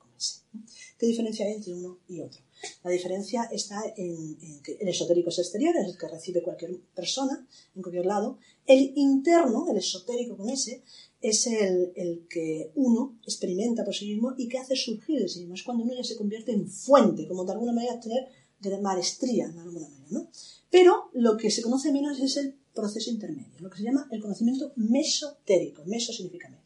[0.98, 2.42] ¿Qué diferencia hay entre uno y otro?
[2.84, 7.46] La diferencia está en, que el esotérico es exterior, es el que recibe cualquier persona
[7.76, 8.38] en cualquier lado.
[8.66, 10.84] El interno, el esotérico con ese,
[11.24, 15.56] es el, que uno experimenta por sí mismo y que hace surgir de sí mismo.
[15.56, 18.28] Es cuando uno ya se convierte en fuente, como de alguna manera tener
[18.60, 20.06] de maestría, de alguna manera.
[20.10, 20.28] ¿no?
[20.70, 24.22] Pero lo que se conoce menos es el proceso intermedio, lo que se llama el
[24.22, 25.86] conocimiento mesotérico.
[25.86, 26.64] Meso significa medio.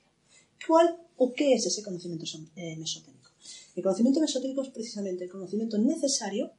[0.68, 3.30] ¿Cuál o qué es ese conocimiento eh, mesotérico?
[3.76, 6.52] El conocimiento mesotérico es precisamente el conocimiento necesario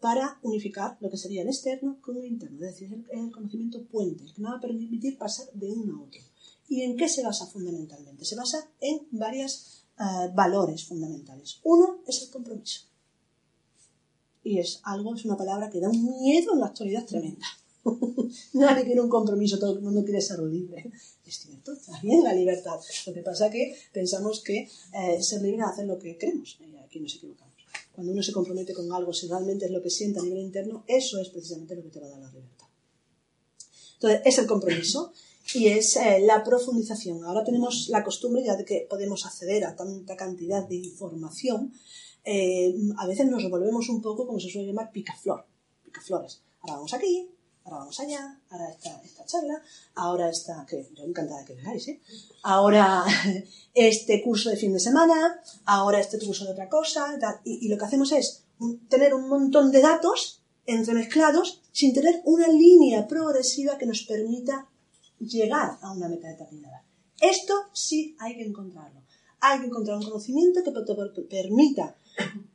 [0.00, 3.84] para unificar lo que sería el externo con el interno, es decir, es el conocimiento
[3.84, 6.20] puente, el que nos va a permitir pasar de uno a otro.
[6.68, 8.24] ¿Y en qué se basa fundamentalmente?
[8.24, 11.60] Se basa en varios eh, valores fundamentales.
[11.62, 12.82] Uno es el compromiso.
[14.44, 17.46] Y es algo, es una palabra que da un miedo en la actualidad tremenda.
[18.52, 20.90] Nadie quiere un compromiso, todo el mundo quiere ser libre.
[21.26, 22.78] Es cierto, está bien la libertad.
[23.06, 26.58] Lo que pasa es que pensamos que eh, ser libre es hacer lo que queremos.
[26.84, 27.54] Aquí nos equivocamos.
[27.92, 30.84] Cuando uno se compromete con algo, si realmente es lo que siente a nivel interno,
[30.86, 32.66] eso es precisamente lo que te va a dar la libertad.
[33.94, 35.12] Entonces, es el compromiso
[35.54, 37.24] y es eh, la profundización.
[37.24, 41.72] Ahora tenemos la costumbre ya de que podemos acceder a tanta cantidad de información.
[42.24, 45.46] Eh, a veces nos revolvemos un poco, como se suele llamar, picaflor,
[45.82, 46.42] picaflores.
[46.60, 47.30] Ahora vamos aquí,
[47.64, 49.62] ahora vamos allá, ahora esta, esta charla,
[49.94, 52.00] ahora esta, que yo encantada que vengáis, ¿eh?
[52.42, 53.04] ahora
[53.74, 57.84] este curso de fin de semana, ahora este curso de otra cosa, y, lo que
[57.84, 58.44] hacemos es
[58.88, 64.68] tener un montón de datos entremezclados sin tener una línea progresiva que nos permita
[65.20, 66.84] llegar a una meta determinada.
[67.20, 69.02] Esto sí hay que encontrarlo.
[69.40, 71.96] Hay que encontrar un conocimiento que te permita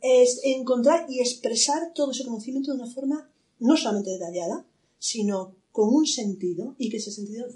[0.02, 4.66] es encontrar y expresar todo ese conocimiento de una forma no solamente detallada,
[5.00, 7.48] sino con un sentido y que ese sentido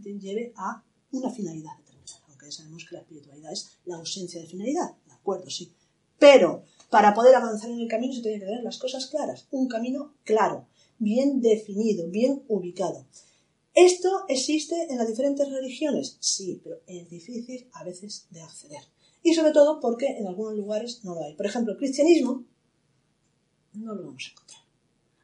[0.00, 2.22] lleve a una finalidad determinada.
[2.28, 5.50] Aunque ya sabemos que la espiritualidad es la ausencia de finalidad, ¿de acuerdo?
[5.50, 5.72] Sí.
[6.18, 9.68] Pero para poder avanzar en el camino se tienen que tener las cosas claras, un
[9.68, 10.66] camino claro,
[10.98, 13.06] bien definido, bien ubicado.
[13.80, 16.16] ¿Esto existe en las diferentes religiones?
[16.18, 18.82] Sí, pero es difícil a veces de acceder.
[19.22, 21.34] Y sobre todo porque en algunos lugares no lo hay.
[21.34, 22.44] Por ejemplo, el cristianismo
[23.74, 24.68] no lo vamos a encontrar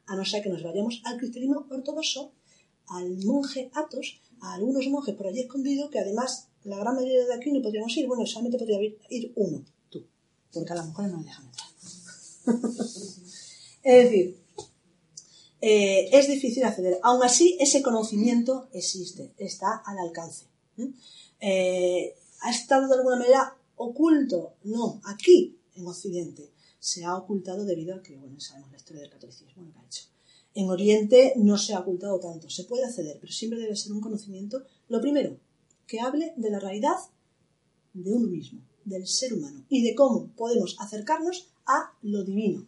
[0.07, 2.31] a no ser que nos vayamos al cristianismo ortodoxo,
[2.87, 7.33] al monje Atos, a algunos monjes por allí escondidos, que además la gran mayoría de
[7.33, 10.05] aquí no podríamos ir, bueno, solamente podría ir, uno, tú,
[10.53, 11.67] porque a las mujeres no nos dejan entrar.
[13.83, 14.44] es decir,
[15.61, 16.99] eh, es difícil acceder.
[17.03, 20.45] Aún así, ese conocimiento existe, está al alcance.
[21.39, 24.53] Eh, ¿Ha estado de alguna manera oculto?
[24.63, 29.11] No, aquí, en Occidente, se ha ocultado debido a que, bueno, sabemos la historia del
[29.11, 30.03] catolicismo, lo que ha hecho.
[30.53, 34.01] En Oriente no se ha ocultado tanto, se puede acceder, pero siempre debe ser un
[34.01, 35.37] conocimiento, lo primero,
[35.87, 36.95] que hable de la realidad
[37.93, 42.65] de uno mismo, del ser humano, y de cómo podemos acercarnos a lo divino.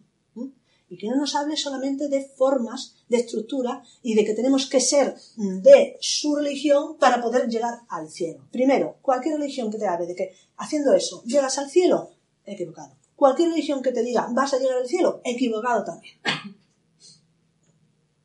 [0.90, 4.80] Y que no nos hable solamente de formas, de estructura, y de que tenemos que
[4.80, 8.46] ser de su religión para poder llegar al cielo.
[8.50, 12.10] Primero, cualquier religión que te hable de que haciendo eso llegas al cielo,
[12.44, 12.96] equivocado.
[13.16, 16.14] Cualquier religión que te diga vas a llegar al cielo, equivocado también.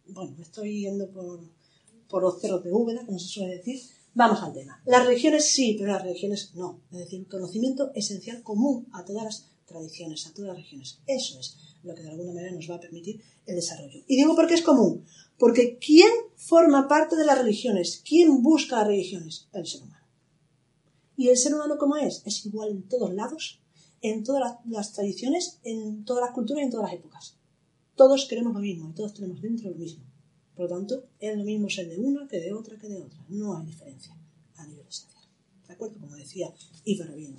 [0.05, 1.39] Bueno, me estoy yendo por,
[2.07, 3.81] por los cerros de Úbeda, como se suele decir.
[4.13, 4.79] Vamos al tema.
[4.85, 6.81] Las religiones sí, pero las religiones no.
[6.91, 10.99] Es decir, conocimiento esencial común a todas las tradiciones, a todas las religiones.
[11.07, 14.03] Eso es lo que de alguna manera nos va a permitir el desarrollo.
[14.07, 15.05] Y digo porque es común,
[15.37, 18.01] porque ¿quién forma parte de las religiones?
[18.07, 19.47] ¿Quién busca las religiones?
[19.53, 20.07] El ser humano.
[21.17, 22.23] ¿Y el ser humano cómo es?
[22.25, 23.61] Es igual en todos lados,
[24.01, 27.37] en todas las, tradiciones, en todas las culturas y en todas las épocas.
[27.95, 30.03] Todos queremos lo mismo y todos tenemos dentro lo mismo.
[30.55, 33.23] Por lo tanto, es lo mismo ser de una que de otra que de otra.
[33.29, 34.15] No hay diferencia
[34.55, 35.23] a nivel esencial.
[35.67, 35.99] ¿De acuerdo?
[35.99, 36.53] Como decía
[36.85, 37.35] Iber bien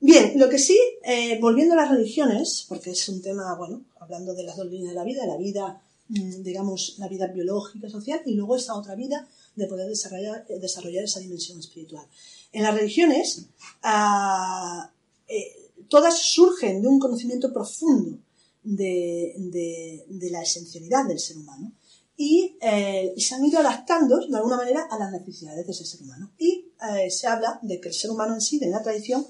[0.00, 4.34] Bien, lo que sí, eh, volviendo a las religiones, porque es un tema, bueno, hablando
[4.34, 8.20] de las dos líneas de la vida, la vida, mm, digamos, la vida biológica, social,
[8.24, 12.06] y luego esta otra vida de poder desarrollar, eh, desarrollar esa dimensión espiritual.
[12.52, 13.46] En las religiones,
[13.82, 14.90] ah,
[15.26, 18.18] eh, todas surgen de un conocimiento profundo
[18.62, 21.72] de, la esencialidad del ser humano
[22.16, 26.02] eh, y se han ido adaptando de alguna manera a las necesidades de ese ser
[26.02, 26.32] humano.
[26.38, 29.26] Y eh, se habla de que el ser humano en sí, de la tradición,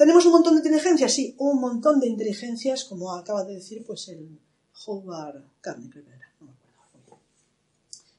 [0.00, 4.08] tenemos un montón de inteligencias, sí, un montón de inteligencias, como acaba de decir pues
[4.08, 4.40] el
[4.86, 7.22] Howard Carney, creo que era, no me acuerdo.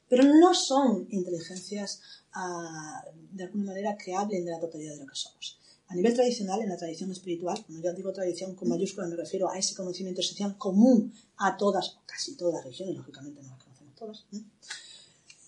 [0.08, 2.00] Pero no son inteligencias
[2.34, 5.58] ah, de alguna manera que hablen de la totalidad de lo que somos.
[5.88, 9.50] A nivel tradicional, en la tradición espiritual, cuando yo digo tradición con mayúscula me refiero
[9.50, 13.64] a ese conocimiento esencial común a todas, o casi todas las religiones, lógicamente no las
[13.64, 14.26] conocemos todas,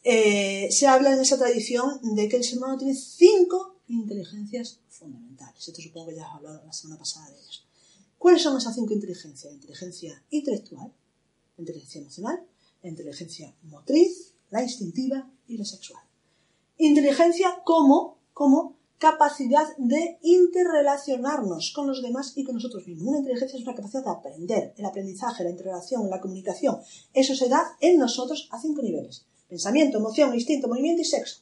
[0.04, 5.67] eh, se habla en esa tradición de que el ser humano tiene cinco inteligencias fundamentales.
[5.67, 7.63] Esto supongo que ya has hablado la semana pasada de ellas.
[8.17, 9.52] ¿Cuáles son esas cinco inteligencias?
[9.52, 10.93] La inteligencia intelectual,
[11.58, 12.48] la inteligencia emocional,
[12.82, 16.04] la inteligencia motriz, la instintiva y la sexual.
[16.78, 23.10] Inteligencia como, como capacidad de interrelacionarnos con los demás y con nosotros mismos.
[23.10, 26.80] Una inteligencia es una capacidad de aprender, el aprendizaje, la interrelación, la comunicación.
[27.13, 29.26] Eso se da en nosotros a cinco niveles.
[29.50, 31.41] Pensamiento, emoción, instinto, movimiento y sexo.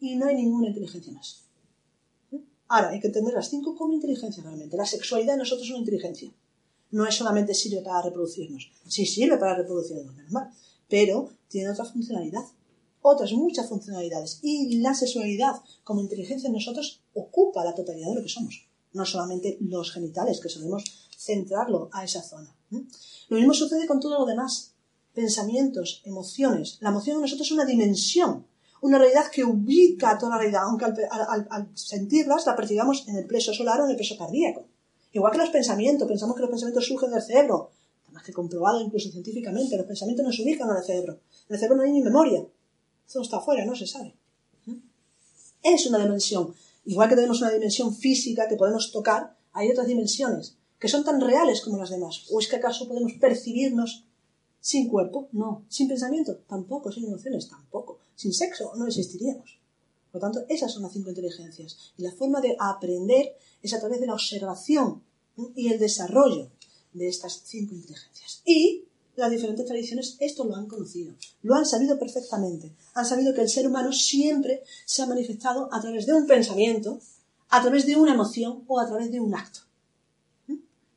[0.00, 1.45] Y no hay ninguna inteligencia más.
[2.68, 4.76] Ahora, hay que entender las cinco como inteligencia realmente.
[4.76, 6.32] La sexualidad en nosotros es una inteligencia.
[6.90, 8.70] No es solamente sirve para reproducirnos.
[8.86, 10.50] Sí sirve para reproducirnos, normal.
[10.88, 12.44] Pero tiene otra funcionalidad
[13.08, 14.40] otras muchas funcionalidades.
[14.42, 18.66] Y la sexualidad como inteligencia en nosotros ocupa la totalidad de lo que somos.
[18.92, 20.84] No solamente los genitales, que solemos
[21.16, 22.54] centrarlo a esa zona.
[23.28, 24.72] Lo mismo sucede con todo lo demás.
[25.14, 26.78] Pensamientos, emociones.
[26.80, 28.46] La emoción en nosotros es una dimensión,
[28.82, 33.52] una realidad que ubica toda la realidad, aunque al, sentirlas la percibamos en el plexo
[33.52, 34.66] solar o en el plexo cardíaco.
[35.12, 37.70] Igual que los pensamientos, pensamos que los pensamientos surgen del cerebro,
[38.12, 41.20] más que comprobado incluso científicamente, los pensamientos no se ubican en el cerebro.
[41.48, 42.44] En el cerebro no hay ni memoria,
[43.06, 44.14] eso está afuera, no se sabe.
[45.62, 46.54] Es una dimensión.
[46.84, 51.20] Igual que tenemos una dimensión física que podemos tocar, hay otras dimensiones que son tan
[51.20, 52.26] reales como las demás.
[52.30, 54.04] ¿O es que acaso podemos percibirnos
[54.66, 55.28] sin cuerpo?
[55.30, 55.64] No.
[55.68, 56.38] ¿Sin pensamiento?
[56.48, 56.90] Tampoco.
[56.90, 57.48] ¿Sin emociones?
[57.48, 58.00] Tampoco.
[58.16, 58.72] ¿Sin sexo?
[58.74, 59.60] No existiríamos.
[60.10, 61.92] Por lo tanto, esas son las cinco inteligencias.
[61.96, 65.04] Y la forma de aprender es a través de la observación
[65.54, 66.50] y el desarrollo
[66.92, 68.42] de estas cinco inteligencias.
[68.44, 68.82] Y
[69.14, 72.74] las diferentes tradiciones esto lo han conocido, lo han sabido perfectamente.
[72.94, 76.98] Han sabido que el ser humano siempre se ha manifestado a través de un pensamiento,
[77.50, 79.60] a través de una emoción o a través de un acto.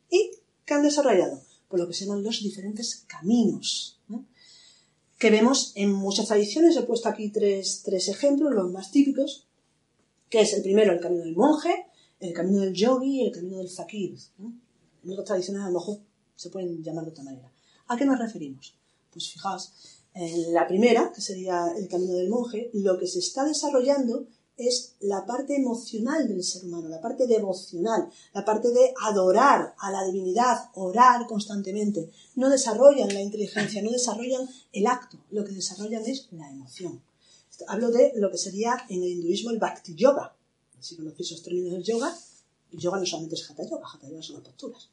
[0.10, 0.32] ¿Y
[0.66, 1.40] qué han desarrollado?
[1.70, 4.00] Por lo que se llaman los diferentes caminos.
[5.18, 9.48] Que vemos en muchas tradiciones, he puesto aquí tres, ejemplos, los más típicos,
[10.30, 11.86] que es el primero, el camino del monje,
[12.20, 14.18] el camino del yogi y el camino del fakir.
[14.40, 16.00] En otras tradiciones a lo mejor
[16.36, 17.52] se pueden llamar de otra manera.
[17.88, 18.76] ¿A qué nos referimos?
[19.12, 19.72] Pues fijaos,
[20.14, 24.28] en la primera, que sería el camino del monje, lo que se está desarrollando
[24.60, 29.92] es la parte emocional del ser humano, la parte devocional, la parte de adorar a
[29.92, 32.10] la divinidad, orar constantemente.
[32.36, 37.02] No desarrollan la inteligencia, no desarrollan el acto, lo que desarrollan es la emoción.
[37.68, 40.36] Hablo de lo que sería en el hinduismo el bhakti yoga.
[40.80, 42.18] Si conocéis los términos del yoga,
[42.72, 44.90] el yoga no solamente es hatha yoga, hatha yoga son las posturas.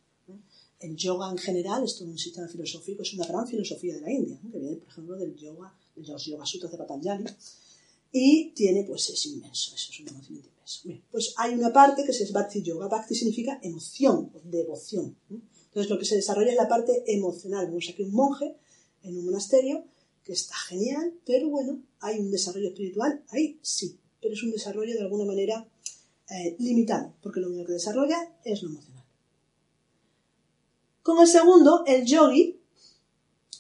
[0.81, 4.11] el yoga en general es todo un sistema filosófico, es una gran filosofía de la
[4.11, 7.25] India, que viene, por ejemplo, del yoga, de los Yoga Sutras de Patanjali,
[8.13, 10.81] y tiene, pues es inmenso, eso es un conocimiento inmenso.
[10.85, 12.89] Bien, pues hay una parte que es Bhakti Yoga.
[12.89, 15.17] Bhakti significa emoción, devoción.
[15.31, 17.67] Entonces lo que se desarrolla es la parte emocional.
[17.67, 18.57] Vemos aquí un monje
[19.03, 19.85] en un monasterio
[20.25, 24.95] que está genial, pero bueno, hay un desarrollo espiritual, ahí sí, pero es un desarrollo
[24.95, 25.69] de alguna manera
[26.29, 29.05] eh, limitado, porque lo único que desarrolla es lo emocional.
[31.03, 32.59] Con el segundo, el yogi,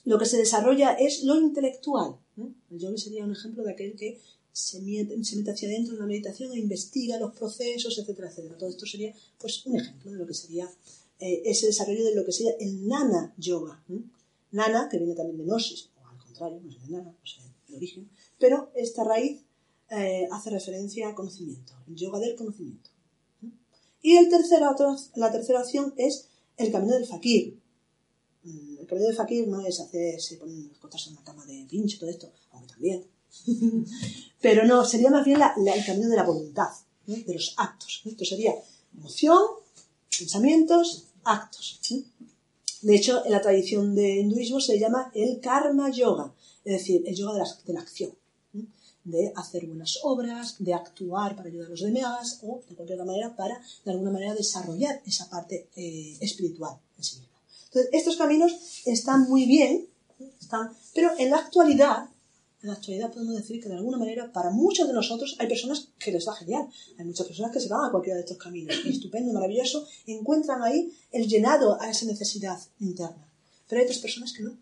[0.05, 2.19] lo que se desarrolla es lo intelectual.
[2.37, 4.21] El yogi sería un ejemplo de aquel que
[4.53, 5.15] se mete,
[5.51, 8.57] hacia adentro en la meditación e investiga los procesos, etcétera, etcétera.
[8.57, 10.71] Todo esto sería pues, un ejemplo de lo que sería
[11.19, 13.83] eh, ese desarrollo de lo que sería el nana yoga.
[14.53, 17.41] Nana, que viene también de gnosis, o al contrario, no sé de nana, no sé
[17.69, 19.43] el origen, pero esta raíz
[19.91, 22.91] eh, hace referencia a conocimiento, el yoga del conocimiento.
[24.03, 24.75] Y el tercero,
[25.17, 27.59] la tercera opción es el camino del fakir.
[28.47, 30.39] Mm, el camino del fakir no es hacerse,
[30.79, 33.05] cosas en una cama de pincho, todo esto, aunque también.
[34.41, 36.71] Pero no, sería más bien el camino de la voluntad,
[37.07, 38.03] de los actos.
[38.05, 38.55] Esto sería
[38.97, 39.39] emoción,
[40.17, 41.81] pensamientos, actos.
[42.83, 46.33] De hecho, en la tradición del hinduismo se llama el karma yoga,
[46.65, 48.13] es decir, el yoga de la, acción,
[49.03, 53.13] de hacer buenas obras, de actuar para ayudar a los demás o, de cualquier otra
[53.13, 57.36] manera, para, de alguna manera, desarrollar esa parte eh, espiritual en sí mismo.
[57.67, 59.89] Entonces, estos caminos están muy bien,
[60.41, 62.09] están, pero en la actualidad
[62.67, 65.91] en la actualidad podemos decir que de alguna manera para muchos de nosotros hay personas
[65.99, 66.67] que les va genial.
[66.99, 68.75] Hay muchas personas que se van a cualquiera de estos caminos.
[68.87, 69.87] Estupendo, maravilloso.
[70.07, 73.31] Encuentran ahí el llenado a esa necesidad interna.
[73.69, 74.59] Pero hay otras personas que no.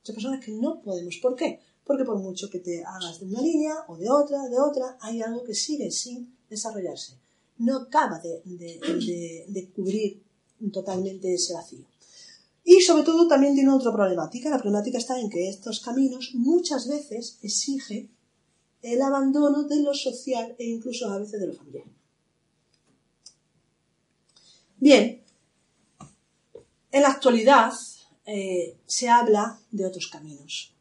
[0.00, 1.16] Otras personas que no podemos.
[1.18, 1.60] ¿Por qué?
[1.84, 5.20] Porque por mucho que te hagas de una línea o de otra, de otra, hay
[5.20, 7.14] algo que sigue sin desarrollarse.
[7.58, 8.40] No acaba de,
[9.48, 10.22] de cubrir
[10.72, 11.84] totalmente ese vacío.
[12.64, 14.50] Y sobre todo también tiene otra problemática.
[14.50, 18.10] La problemática está en que estos caminos muchas veces exigen
[18.82, 21.84] el abandono de lo social e incluso a veces de lo familiar.
[24.76, 25.22] Bien,
[26.92, 27.72] en la actualidad
[28.24, 30.72] eh, se habla de otros caminos,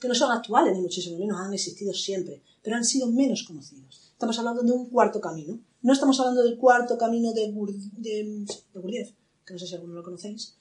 [0.00, 4.10] que no son actuales ni muchísimo menos, han existido siempre, pero han sido menos conocidos.
[4.12, 5.60] Estamos hablando de un cuarto camino.
[5.82, 7.52] No estamos hablando del cuarto camino de,
[7.98, 10.56] de, de que no sé si alguno lo conocéis,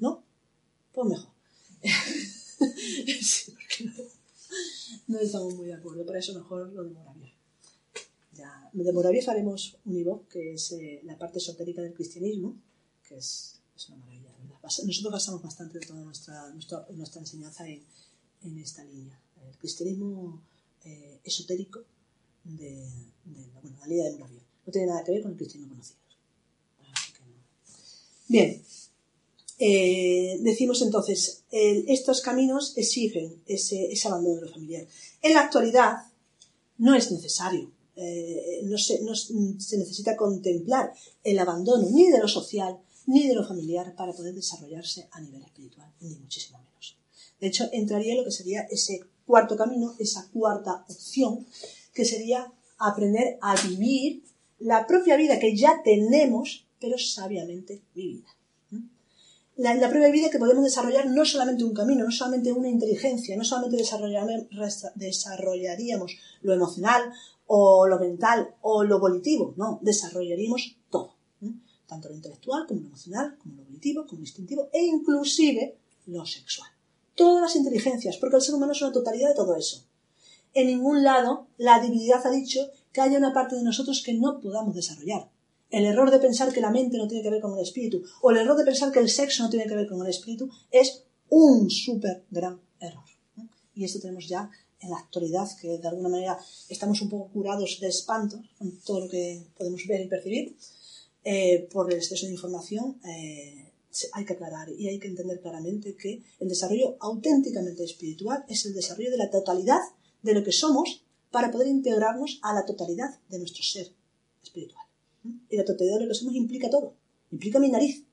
[0.00, 0.24] ¿No?
[0.92, 1.30] Pues mejor.
[5.06, 7.32] no, estamos muy de acuerdo, por eso mejor lo de Moravia.
[8.32, 12.56] Ya, de Moravia haremos un IVOC, que es eh, la parte esotérica del cristianismo,
[13.08, 14.32] que es, es una maravilla.
[14.62, 17.84] Nosotros basamos bastante de toda nuestra, nuestra, enseñanza en,
[18.42, 19.20] en, esta línea.
[19.48, 20.42] El cristianismo
[20.84, 21.84] eh, esotérico
[22.42, 22.84] de,
[23.24, 24.42] bueno, la línea de Moravia.
[24.66, 26.00] No tiene nada que ver con el cristianismo conocido.
[28.28, 28.60] Bien,
[29.58, 34.86] eh, decimos entonces, estos caminos exigen ese, abandono de lo familiar.
[35.22, 35.96] En la actualidad
[36.78, 40.92] no es necesario, eh, no, se, necesita contemplar
[41.24, 45.42] el abandono ni de lo social ni de lo familiar para poder desarrollarse a nivel
[45.42, 46.98] espiritual, ni muchísimo menos.
[47.40, 51.46] De hecho, entraría en lo que sería ese cuarto camino, esa cuarta opción,
[51.94, 54.22] que sería aprender a vivir
[54.58, 58.35] la propia vida que ya tenemos, pero sabiamente vivida
[59.56, 63.36] la, la propia vida que podemos desarrollar no solamente un camino, no solamente una inteligencia,
[63.36, 67.12] no solamente desarrollaríamos lo emocional
[67.46, 71.14] o lo mental o lo volitivo, no, desarrollaríamos todo,
[71.86, 76.26] tanto lo intelectual como lo emocional, como lo volitivo, como lo instintivo e inclusive lo
[76.26, 76.68] sexual.
[77.14, 79.84] Todas las inteligencias, porque el ser humano es una totalidad de todo eso.
[80.52, 84.40] En ningún lado la divinidad ha dicho que haya una parte de nosotros que no
[84.40, 85.30] podamos desarrollar.
[85.76, 88.30] El error de pensar que la mente no tiene que ver con el espíritu o
[88.30, 91.02] el error de pensar que el sexo no tiene que ver con el espíritu es
[91.28, 93.04] un súper gran error.
[93.74, 94.48] Y esto tenemos ya
[94.80, 96.38] en la actualidad, que de alguna manera
[96.70, 100.56] estamos un poco curados de espanto con todo lo que podemos ver y percibir
[101.24, 102.98] eh, por el exceso de información.
[103.04, 103.70] Eh,
[104.14, 108.72] hay que aclarar y hay que entender claramente que el desarrollo auténticamente espiritual es el
[108.72, 109.82] desarrollo de la totalidad
[110.22, 113.92] de lo que somos para poder integrarnos a la totalidad de nuestro ser
[114.42, 114.85] espiritual.
[115.48, 116.94] Y la totalidad de lo que implica todo.
[117.30, 118.04] Implica mi nariz,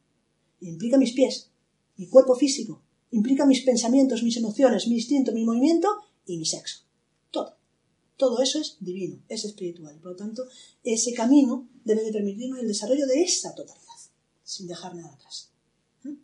[0.61, 1.51] implica mis pies,
[1.97, 5.87] mi cuerpo físico, implica mis pensamientos, mis emociones, mi instinto, mi movimiento
[6.25, 6.83] y mi sexo.
[7.31, 7.55] Todo.
[8.17, 9.97] Todo eso es divino, es espiritual.
[9.99, 10.43] Por lo tanto,
[10.83, 13.83] ese camino debe de permitirnos el desarrollo de esa totalidad,
[14.43, 15.51] sin dejar nada atrás.
[16.03, 16.15] ¿Mm?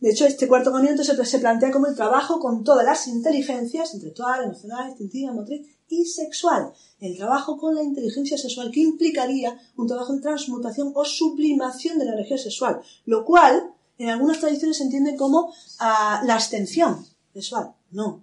[0.00, 4.44] De hecho, este cuarto se, se plantea como el trabajo con todas las inteligencias, intelectual,
[4.44, 6.72] emocional, instintiva, motriz y sexual.
[7.00, 12.06] El trabajo con la inteligencia sexual, que implicaría un trabajo de transmutación o sublimación de
[12.06, 17.74] la energía sexual, lo cual en algunas tradiciones se entiende como ah, la abstención sexual.
[17.90, 18.22] No.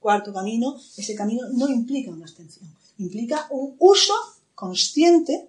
[0.00, 2.68] Cuarto camino, ese camino no implica una abstención,
[2.98, 4.14] implica un uso
[4.54, 5.48] consciente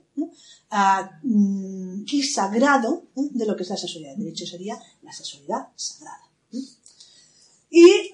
[0.71, 4.15] ah, mm, y sagrado de lo que es la sexualidad.
[4.15, 6.27] De hecho, sería la sexualidad sagrada.
[7.69, 8.11] Y,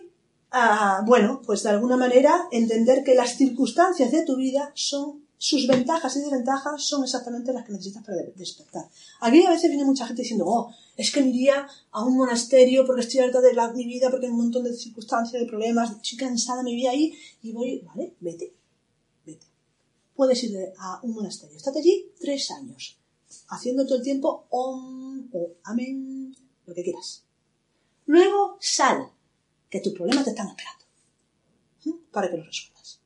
[1.05, 6.15] bueno, pues de alguna manera entender que las circunstancias de tu vida son, sus ventajas
[6.15, 8.87] y desventajas son exactamente las que necesitas para despertar.
[9.21, 12.85] Aquí a veces viene mucha gente diciendo, oh, es que me iría a un monasterio
[12.85, 16.17] porque estoy harta de mi vida, porque hay un montón de circunstancias, de problemas, estoy
[16.19, 18.53] cansada, me voy ahí y voy, vale, vete,
[19.25, 19.47] vete.
[20.15, 22.99] Puedes ir a un monasterio, estate allí tres años,
[23.49, 26.35] haciendo todo el tiempo om o amén,
[26.67, 27.23] lo que quieras.
[28.05, 29.09] Luego sal,
[29.73, 30.85] que tus problemas te están esperando,
[32.11, 32.99] para que los resuelvas.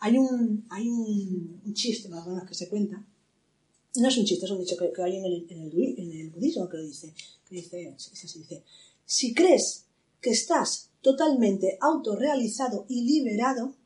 [0.00, 3.06] Hay un, hay un, chiste más o menos que se cuenta,
[3.94, 6.78] no es un chiste, es un dicho que, hay en el, en, el, budismo que
[6.78, 7.14] lo dice,
[7.48, 8.64] que dice, dice,
[9.04, 9.84] si crees
[10.20, 13.76] que estás totalmente autorrealizado y liberado,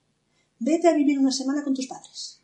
[0.59, 2.41] vete a vivir una semana con tus padres.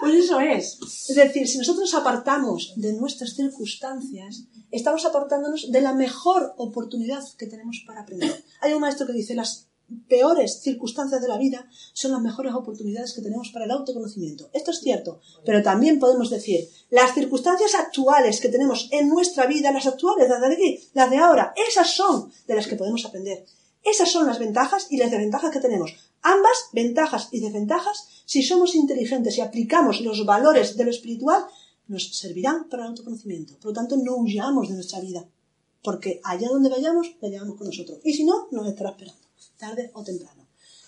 [0.00, 0.78] Pues eso es.
[1.08, 7.46] Es decir, si nosotros apartamos de nuestras circunstancias, estamos apartándonos de la mejor oportunidad que
[7.46, 8.44] tenemos para aprender.
[8.60, 9.70] Hay un maestro que dice, las
[10.08, 14.48] peores circunstancias de la vida son las mejores oportunidades que tenemos para el autoconocimiento.
[14.52, 19.72] Esto es cierto, pero también podemos decir, las circunstancias actuales que tenemos en nuestra vida,
[19.72, 23.44] las actuales, las de aquí, las de ahora, esas son de las que podemos aprender.
[23.82, 25.94] Esas son las ventajas y las desventajas que tenemos.
[26.22, 31.44] Ambas, ventajas y desventajas, si somos inteligentes y aplicamos los valores de lo espiritual,
[31.88, 33.56] nos servirán para el autoconocimiento.
[33.56, 35.26] Por lo tanto, no huyamos de nuestra vida,
[35.82, 37.98] porque allá donde vayamos, la llevamos con nosotros.
[38.04, 40.46] Y si no, nos estará esperando tarde o temprano.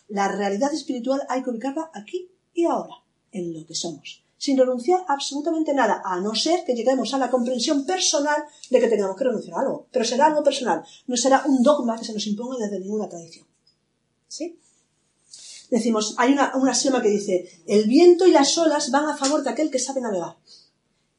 [0.09, 2.97] La realidad espiritual hay que ubicarla aquí y ahora,
[3.31, 7.31] en lo que somos, sin renunciar absolutamente nada, a no ser que lleguemos a la
[7.31, 9.87] comprensión personal de que tengamos que renunciar a algo.
[9.93, 13.47] Pero será algo personal, no será un dogma que se nos imponga desde ninguna tradición.
[14.27, 14.59] ¿Sí?
[15.73, 19.43] Decimos, hay una, un axioma que dice, el viento y las olas van a favor
[19.43, 20.37] de aquel que sabe navegar.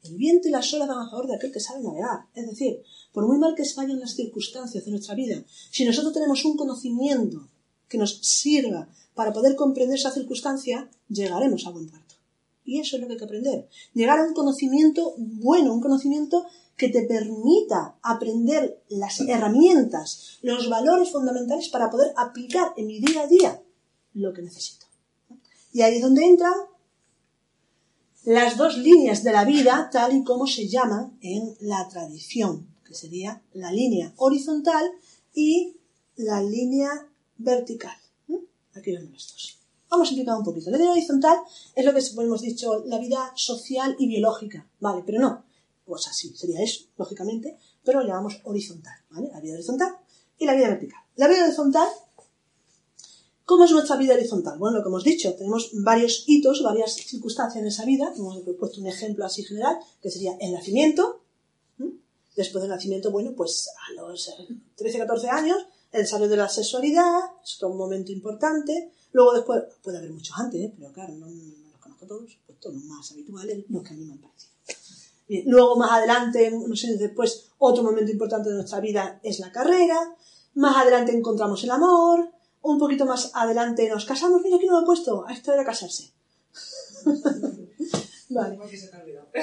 [0.04, 2.26] El viento y las olas van a favor de aquel que sabe navegar.
[2.36, 2.80] Es decir,
[3.12, 5.42] por muy mal que vayan las circunstancias de nuestra vida,
[5.72, 7.48] si nosotros tenemos un conocimiento
[7.88, 12.14] que nos sirva para poder comprender esa circunstancia, llegaremos a buen puerto.
[12.64, 13.68] Y eso es lo que hay que aprender.
[13.92, 16.46] Llegar a un conocimiento bueno, un conocimiento
[16.76, 23.22] que te permita aprender las herramientas, los valores fundamentales para poder aplicar en mi día
[23.22, 23.63] a día
[24.14, 24.86] lo que necesito.
[25.72, 26.54] Y ahí es donde entran
[28.24, 32.94] las dos líneas de la vida, tal y como se llaman en la tradición, que
[32.94, 34.90] sería la línea horizontal
[35.34, 35.76] y
[36.16, 37.06] la línea
[37.36, 37.96] vertical.
[38.74, 39.58] Aquí vemos los dos.
[39.90, 40.70] Vamos a explicar un poquito.
[40.70, 41.38] La línea horizontal
[41.74, 45.02] es lo que hemos dicho, la vida social y biológica, ¿vale?
[45.04, 45.44] Pero no,
[45.84, 49.28] pues así, sería eso, lógicamente, pero lo llamamos horizontal, ¿vale?
[49.32, 49.96] La vida horizontal
[50.38, 51.00] y la vida vertical.
[51.16, 51.88] La vida horizontal
[53.44, 54.58] ¿Cómo es nuestra vida horizontal?
[54.58, 58.10] Bueno, lo que hemos dicho, tenemos varios hitos, varias circunstancias en esa vida.
[58.16, 61.20] Hemos puesto un ejemplo así general, que sería el nacimiento.
[62.36, 64.32] Después del nacimiento, bueno, pues a los
[64.76, 65.58] 13, 14 años,
[65.92, 68.90] el desarrollo de la sexualidad, es otro momento importante.
[69.12, 70.72] Luego después, puede haber muchos antes, ¿eh?
[70.76, 74.04] pero claro, no, los conozco todos, pues todos los más habituales, los que a mí
[74.04, 74.52] me han parecido.
[75.46, 80.16] Luego más adelante, no sé, después, otro momento importante de nuestra vida es la carrera.
[80.54, 82.33] Más adelante encontramos el amor,
[82.64, 85.64] un poquito más adelante nos casamos, mira aquí no lo he puesto, a esto era
[85.64, 86.10] casarse.
[88.30, 88.58] vale.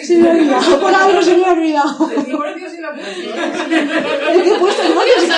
[0.03, 2.09] Sí, me he olvidado, por algo se me ha olvidado.
[2.09, 3.11] El divorcio sí lo he puesto.
[4.32, 4.82] ¿El que he puesto?
[4.82, 5.36] ¿El divorcio sí lo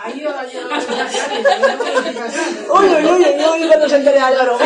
[0.00, 0.24] Ahí
[2.74, 3.24] Uy, uy, uy,
[3.62, 4.58] uy, cuando se entere Álvaro.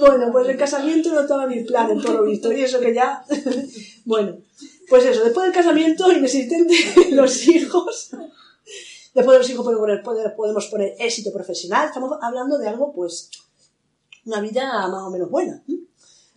[0.00, 2.80] Bueno, pues el casamiento no estaba en mi plan en todo lo visto, y eso
[2.80, 3.22] que ya.
[4.04, 4.38] Bueno,
[4.88, 6.74] pues eso, después del casamiento inexistente,
[7.12, 8.10] los hijos.
[9.14, 9.66] Después de los hijos
[10.36, 11.86] podemos poner, éxito profesional.
[11.86, 13.30] Estamos hablando de algo, pues,
[14.24, 15.62] una vida más o menos buena.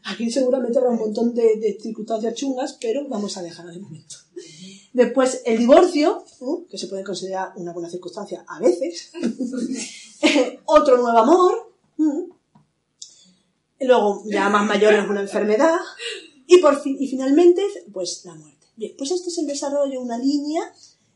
[0.03, 4.15] Aquí seguramente habrá un montón de, circunstancias chungas, pero vamos a dejarlo de momento.
[4.93, 6.23] Después, el divorcio,
[6.69, 9.11] que se puede considerar una buena circunstancia a veces.
[10.65, 11.71] Otro nuevo amor.
[13.79, 15.77] Luego, ya más mayores, una enfermedad.
[16.47, 18.67] Y, por fin, y finalmente, pues la muerte.
[18.75, 20.73] Bien, pues este es el desarrollo, una línea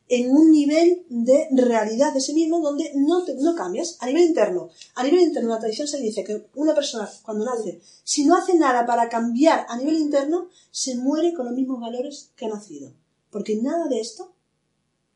[0.09, 3.97] en un nivel de realidad de sí mismo donde no, no cambias.
[3.99, 7.79] A nivel interno, a nivel interno, la tradición se dice que una persona cuando nace,
[8.03, 12.31] si no hace nada para cambiar a nivel interno, se muere con los mismos valores
[12.35, 12.91] que ha nacido.
[13.29, 14.33] Porque nada de esto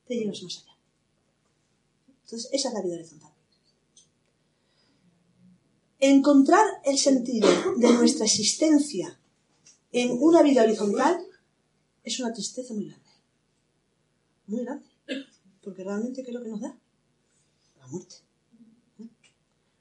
[0.07, 0.77] te lleva más allá.
[2.25, 3.31] Entonces, esa es la vida horizontal.
[5.99, 7.47] Encontrar el sentido
[7.77, 9.19] de nuestra existencia
[9.93, 11.25] en una vida horizontal
[12.03, 13.09] es una tristeza muy grande.
[14.47, 14.85] Muy grande.
[15.63, 16.77] Porque realmente, ¿qué es lo que nos da?
[17.79, 18.15] La muerte.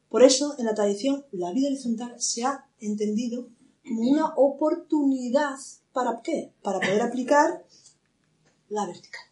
[0.08, 3.48] Por eso, en la tradición, la vida horizontal se ha entendido
[3.82, 5.56] como una oportunidad
[5.92, 6.52] para qué?
[6.62, 7.64] Para poder aplicar
[8.68, 9.22] la vertical.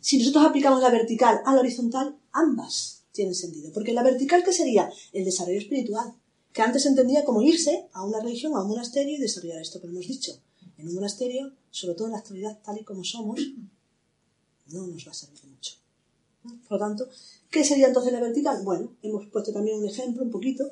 [0.00, 3.70] Si nosotros aplicamos la vertical a la horizontal, ambas tienen sentido.
[3.72, 4.90] Porque la vertical, ¿qué sería?
[5.12, 6.12] El desarrollo espiritual.
[6.52, 9.80] Que antes entendía como irse a una religión, a un monasterio y desarrollar esto.
[9.80, 10.32] Pero hemos dicho,
[10.78, 13.40] en un monasterio, sobre todo en la actualidad tal y como somos,
[14.68, 15.74] no nos va a servir mucho.
[16.42, 17.08] Por lo tanto,
[17.50, 18.62] ¿qué sería entonces la vertical?
[18.64, 20.70] Bueno, hemos puesto también un ejemplo, un poquito.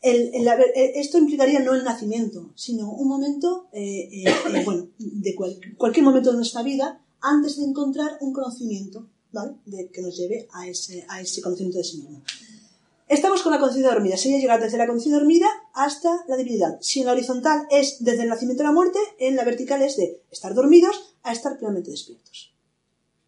[0.00, 5.34] esto implicaría no el nacimiento, sino un momento, eh, eh, eh, bueno, de
[5.76, 9.56] cualquier momento de nuestra vida antes de encontrar un conocimiento, ¿vale?
[9.92, 12.22] Que nos lleve a ese, a ese conocimiento de sí mismo.
[13.10, 14.16] Estamos con la conciencia dormida.
[14.16, 16.78] Sería llegar desde la conciencia dormida hasta la divinidad.
[16.80, 19.96] Si en la horizontal es desde el nacimiento a la muerte, en la vertical es
[19.96, 22.54] de estar dormidos a estar plenamente despiertos.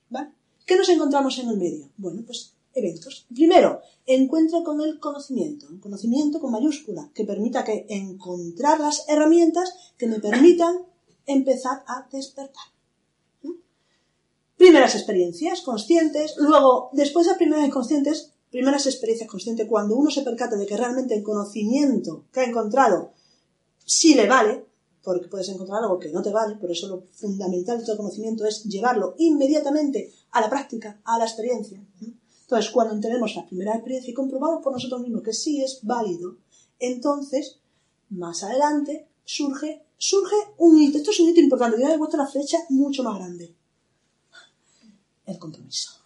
[0.09, 0.30] ¿Vale?
[0.66, 1.89] ¿Qué nos encontramos en el medio?
[1.97, 3.26] Bueno, pues eventos.
[3.35, 9.74] Primero, encuentro con el conocimiento, un conocimiento con mayúscula, que permita que encontrar las herramientas
[9.99, 10.76] que me permitan
[11.26, 12.66] empezar a despertar
[14.57, 20.57] primeras experiencias conscientes, luego, después de primeras inconscientes, primeras experiencias conscientes, cuando uno se percata
[20.57, 23.12] de que realmente el conocimiento que ha encontrado
[23.84, 24.64] sí le vale,
[25.03, 28.46] porque puedes encontrar algo que no te vale, por eso lo fundamental de todo conocimiento
[28.46, 31.82] es llevarlo inmediatamente a la práctica, a la experiencia.
[32.42, 36.36] Entonces, cuando tenemos la primera experiencia y comprobamos por nosotros mismos que sí es válido,
[36.78, 37.59] entonces,
[38.11, 40.98] más adelante, surge, surge un hito.
[40.98, 43.57] Esto es un hito importante, ya he puesto la flecha mucho más grande
[45.26, 46.01] el compromiso.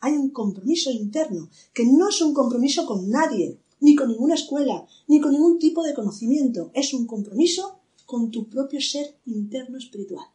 [0.00, 4.86] Hay un compromiso interno, que no es un compromiso con nadie, ni con ninguna escuela,
[5.06, 6.70] ni con ningún tipo de conocimiento.
[6.74, 10.26] Es un compromiso con tu propio ser interno espiritual.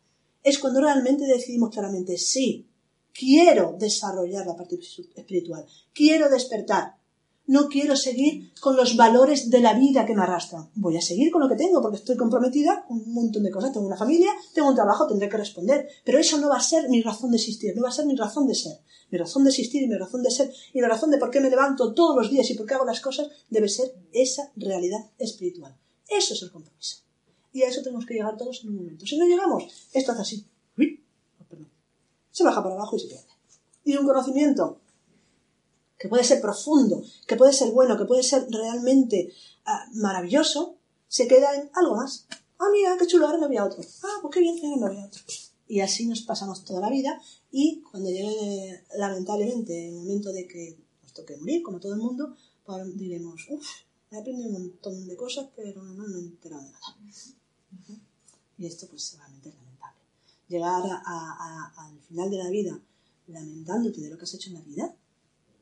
[0.44, 2.68] Es cuando realmente decidimos claramente, sí,
[3.14, 4.78] quiero desarrollar la parte
[5.16, 6.98] espiritual, quiero despertar,
[7.46, 10.70] no quiero seguir con los valores de la vida que me arrastran.
[10.76, 13.74] Voy a seguir con lo que tengo porque estoy comprometida con un montón de cosas.
[13.74, 15.88] Tengo una familia, tengo un trabajo, tendré que responder.
[16.06, 18.16] Pero eso no va a ser mi razón de existir, no va a ser mi
[18.16, 18.80] razón de ser.
[19.12, 21.42] Mi razón de existir y mi razón de ser y la razón de por qué
[21.42, 25.00] me levanto todos los días y por qué hago las cosas debe ser esa realidad
[25.20, 25.76] espiritual.
[26.08, 26.98] Eso es el compromiso.
[27.52, 29.06] Y a eso tenemos que llegar todos en un momento.
[29.06, 30.46] Si no llegamos, esto hace así.
[31.40, 31.56] Oh,
[32.32, 33.28] se baja para abajo y se pierde.
[33.84, 34.80] Y un conocimiento
[36.04, 39.32] que puede ser profundo, que puede ser bueno, que puede ser realmente
[39.64, 40.76] ah, maravilloso,
[41.08, 42.28] se queda en algo más.
[42.60, 43.82] Ah, mira, qué chulo, ahora no había otro.
[44.04, 45.22] Ah, pues qué bien, ahora no había otro.
[45.66, 50.78] Y así nos pasamos toda la vida y cuando llegue lamentablemente el momento de que
[51.04, 52.36] nos toque morir, como todo el mundo,
[52.66, 53.66] pues diremos, uff,
[54.12, 56.98] he aprendido un montón de cosas, pero no me he enterado de nada.
[58.58, 60.02] Y esto pues realmente es lamentable.
[60.50, 62.78] Llegar al final de la vida
[63.28, 64.94] lamentándote de lo que has hecho en la vida,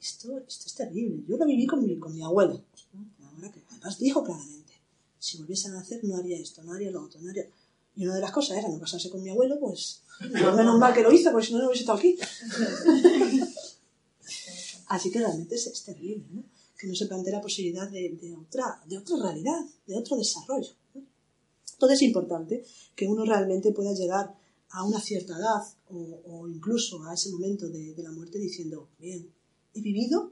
[0.02, 1.24] esto, esto es terrible.
[1.28, 2.60] Yo lo viví con mi, con mi abuela,
[2.94, 3.52] ¿no?
[3.52, 4.74] que además dijo claramente,
[5.20, 7.48] si volviese a nacer no haría esto, no haría lo otro, no haría...
[7.96, 10.02] Y una de las cosas era no casarse con mi abuelo, pues
[10.56, 12.18] menos mal que lo hizo, porque si no, no hubiese estado aquí.
[14.88, 16.44] Así que realmente es, terrible, ¿no?
[16.78, 20.72] Que no se plantea la posibilidad de, de, otra, de otra realidad, de otro desarrollo.
[21.74, 24.36] Entonces es importante que uno realmente pueda llegar
[24.70, 28.90] a una cierta edad o, o incluso a ese momento de, de la muerte diciendo,
[29.00, 29.30] bien,
[29.74, 30.32] he vivido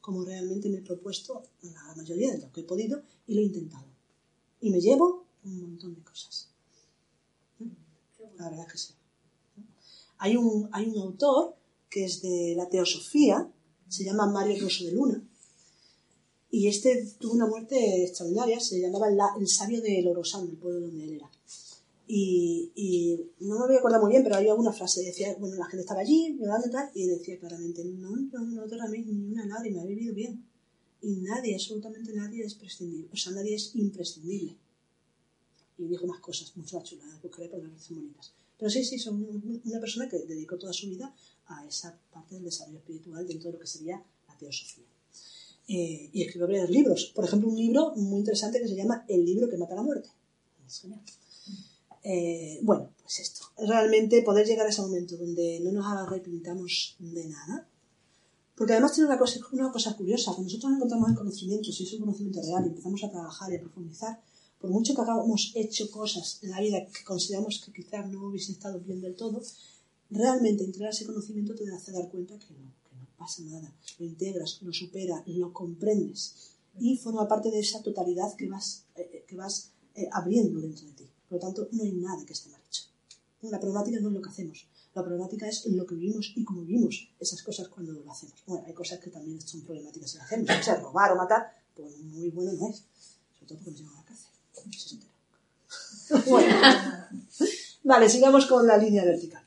[0.00, 3.44] como realmente me he propuesto la mayoría de lo que he podido y lo he
[3.44, 3.86] intentado.
[4.60, 6.48] Y me llevo un montón de cosas.
[8.36, 8.94] La verdad que sí.
[10.18, 11.56] Hay un, hay un autor
[11.88, 13.52] que es de la teosofía,
[13.88, 15.22] se llama Mario Rosso de Luna,
[16.50, 19.06] y este tuvo una muerte extraordinaria, se llamaba
[19.38, 21.30] el, sabio de Lorosán, el pueblo donde él era.
[22.14, 25.64] Y, no me voy a acordar muy bien, pero había una frase, decía, bueno, la
[25.64, 29.46] gente estaba allí, llorando y tal, y decía claramente, no, no, no derraméis ni una
[29.46, 30.44] lágrima, he vivido bien.
[31.00, 34.58] Y nadie, absolutamente nadie es prescindible, o sea, nadie es imprescindible.
[35.78, 38.34] Y dijo más cosas, mucho más chulas, buscaré por las bonitas.
[38.58, 41.14] Pero sí, sí, son una persona que dedicó toda su vida
[41.46, 44.84] a esa parte del desarrollo espiritual dentro de lo que sería la teosofía.
[45.66, 47.10] Eh, y escribió varios libros.
[47.14, 50.10] Por ejemplo, un libro muy interesante que se llama El libro que mata la muerte.
[50.66, 51.00] Es genial.
[52.02, 53.46] Eh, bueno, pues esto.
[53.58, 57.68] Realmente poder llegar a ese momento donde no nos arrepintamos de nada.
[58.56, 60.32] Porque además tiene una cosa, una cosa curiosa.
[60.32, 63.56] Cuando nosotros encontramos el conocimiento, si es un conocimiento real, y empezamos a trabajar y
[63.56, 64.20] a profundizar,
[64.60, 68.54] por mucho que hagamos hecho cosas en la vida que consideramos que quizás no hubiesen
[68.54, 69.42] estado bien del todo,
[70.10, 73.74] realmente integrar ese conocimiento te hace dar cuenta que no, que no pasa nada.
[73.98, 79.24] Lo integras, lo superas, lo comprendes y forma parte de esa totalidad que vas, eh,
[79.26, 81.11] que vas eh, abriendo dentro de ti.
[81.32, 82.82] Por lo tanto, no hay nada que esté mal hecho.
[83.40, 86.60] La problemática no es lo que hacemos, la problemática es lo que vivimos y cómo
[86.60, 88.34] vivimos esas cosas cuando lo hacemos.
[88.46, 90.50] Bueno, hay cosas que también son problemáticas si lo hacemos.
[90.50, 92.84] O sea, robar o matar, pues muy bueno no es.
[93.32, 94.30] Sobre todo porque nos llevan a la cárcel.
[94.76, 95.00] Si
[96.30, 96.54] bueno.
[97.84, 99.41] Vale, sigamos con la línea vertical.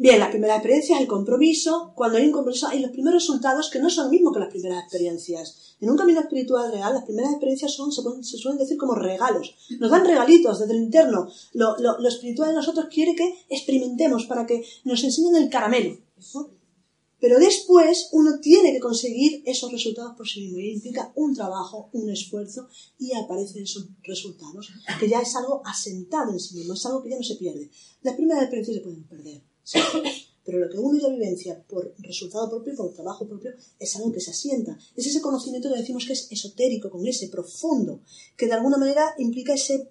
[0.00, 1.92] Bien, la primera experiencia es el compromiso.
[1.96, 4.48] Cuando hay un compromiso hay los primeros resultados que no son lo mismo que las
[4.48, 5.74] primeras experiencias.
[5.80, 9.56] En un camino espiritual real, las primeras experiencias son, se, suelen decir como regalos.
[9.80, 11.28] Nos dan regalitos desde el interno.
[11.52, 15.98] Lo, espiritual de nosotros quiere que experimentemos para que nos enseñen el caramelo.
[17.18, 20.58] Pero después uno tiene que conseguir esos resultados por sí mismo.
[20.58, 22.68] Y implica un trabajo, un esfuerzo
[23.00, 24.70] y aparecen esos resultados,
[25.00, 27.68] que ya es algo asentado en sí mismo, es algo que ya no se pierde.
[28.02, 29.47] Las primeras experiencias se pueden perder
[30.48, 34.20] pero lo que uno ya vivencia por resultado propio, por trabajo propio, es algo que
[34.20, 34.78] se asienta.
[34.96, 38.00] Es ese conocimiento que decimos que es esotérico, con ese profundo,
[38.34, 39.88] que de alguna manera implica ese,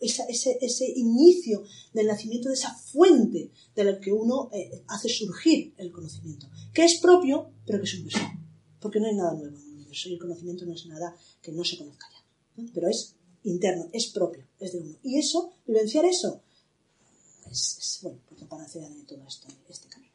[0.00, 5.74] ese, ese, inicio del nacimiento de esa fuente de la que uno eh, hace surgir
[5.76, 8.38] el conocimiento, que es propio, pero que es universal.
[8.80, 11.52] Porque no hay nada nuevo en el universo y el conocimiento no es nada que
[11.52, 12.64] no se conozca ya.
[12.72, 14.96] Pero es interno, es propio, es de uno.
[15.02, 16.40] Y eso, vivenciar eso,
[17.50, 20.12] es, bueno, pues la panacea de todo esto, este camino.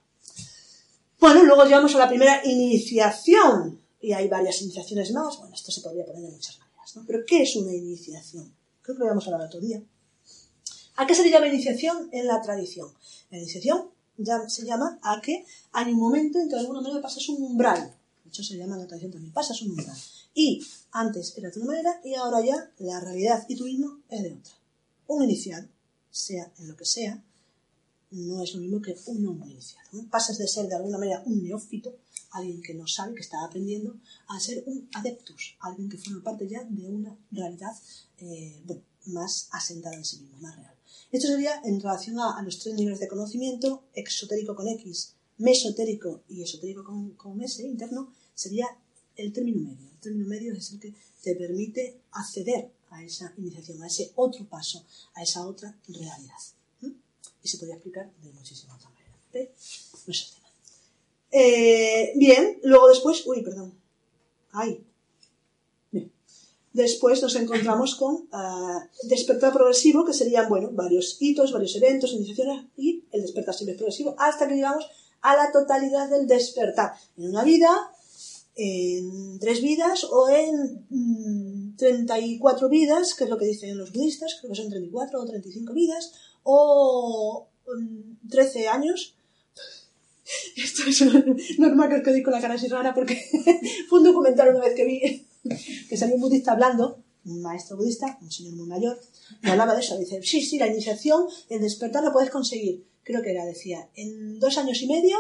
[1.20, 3.80] Bueno, luego llegamos a la primera iniciación.
[4.02, 5.38] Y hay varias iniciaciones más.
[5.38, 7.04] Bueno, esto se podría poner de muchas maneras, ¿no?
[7.06, 8.54] Pero ¿qué es una iniciación?
[8.82, 9.84] Creo que lo vamos a hablar otro día.
[10.96, 12.94] ¿A qué se le llama iniciación en la tradición?
[13.30, 17.02] La iniciación ya se llama a que hay un momento en que de alguna manera
[17.02, 17.94] pasas un umbral.
[18.24, 19.98] De hecho, se llama en la tradición también, pasas un umbral.
[20.34, 24.24] Y antes era de una manera y ahora ya la realidad y tu mismo es
[24.24, 24.54] de otra.
[25.08, 25.68] Un iniciado,
[26.12, 27.24] sea en lo que sea,
[28.12, 30.06] no es lo mismo que un no iniciado.
[30.10, 31.96] Pasas de ser de alguna manera un neófito,
[32.32, 33.96] alguien que no sabe, que está aprendiendo,
[34.28, 37.74] a ser un adeptus, alguien que forma parte ya de una realidad
[38.18, 38.62] eh,
[39.06, 40.76] más asentada en sí mismo, más real.
[41.12, 46.44] Esto sería en relación a, los tres niveles de conocimiento, exotérico con X, mesotérico y
[46.44, 48.68] esotérico con, con S, interno, sería
[49.16, 49.90] el término medio.
[49.90, 50.94] El término medio es el que
[51.24, 54.86] te permite acceder a esa iniciación, a ese otro paso,
[55.16, 56.38] a esa otra realidad
[57.44, 59.18] y se podría explicar de muchísimas otras maneras.
[59.32, 59.52] Pero
[60.06, 60.48] no es el tema.
[61.32, 63.74] Eh, bien, luego después, uy, perdón.
[64.52, 64.84] Ay.
[65.92, 66.12] Bien.
[66.74, 72.66] Después nos encontramos con uh, despertar progresivo, que serían, bueno, varios hitos, varios eventos, iniciaciones
[72.78, 74.88] y el despertar siempre progresivo, hasta que llegamos
[75.22, 76.94] a la totalidad del despertar.
[77.18, 77.70] En una vida,
[78.62, 84.36] en tres vidas o en mmm, 34 vidas, que es lo que dicen los budistas,
[84.40, 86.12] creo que son 34 o 35 vidas,
[86.44, 87.48] o
[88.30, 89.16] 13 mm, años.
[90.58, 91.02] Esto es
[91.58, 93.16] normal que os quedéis con la cara así rara porque
[93.90, 95.26] fue un documental una vez que vi
[95.88, 99.00] que salió un budista hablando, un maestro budista, un señor muy mayor,
[99.42, 99.98] y hablaba de eso.
[99.98, 102.86] Dice, sí, sí, la iniciación, el despertar lo puedes conseguir.
[103.04, 105.18] Creo que era, decía, en dos años y medio,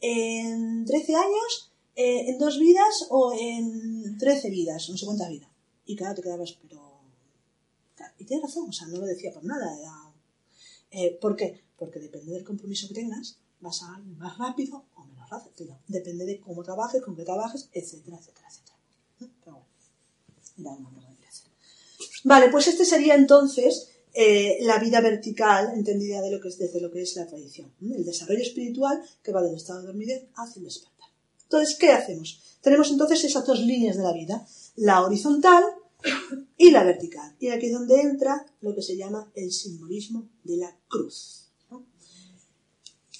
[0.00, 5.48] en 13 años, eh, en dos vidas o en 13 vidas, no sé cuántas vidas.
[5.86, 7.00] Y claro, te quedabas, pero...
[8.18, 10.12] y tienes razón, o sea, no lo decía por nada, era
[10.90, 11.62] eh, ¿Por qué?
[11.78, 15.78] Porque depende del compromiso que tengas, vas a ir más rápido o menos rápido.
[15.88, 18.78] Depende de cómo trabajes, con qué trabajes, etcétera, etcétera, etcétera.
[19.22, 19.28] ¿Eh?
[19.42, 19.64] Pero
[20.58, 21.50] bueno, una de hacer.
[22.24, 23.90] Vale, pues este sería entonces
[24.60, 27.70] la vida vertical, entendida de lo que es, desde lo que es la tradición.
[27.82, 30.95] El desarrollo espiritual que va del estado de dormidez hacia el despertar.
[31.46, 32.58] Entonces, ¿qué hacemos?
[32.60, 34.46] Tenemos entonces esas dos líneas de la vida.
[34.76, 35.64] La horizontal,
[36.56, 37.36] y la vertical.
[37.38, 41.50] Y aquí es donde entra lo que se llama el simbolismo de la cruz.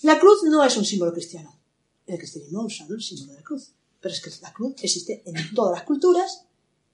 [0.03, 1.59] La cruz no es un símbolo cristiano.
[2.07, 3.73] El cristianismo ha usado el símbolo de la cruz.
[4.01, 6.45] Pero es que la cruz existe en todas las culturas,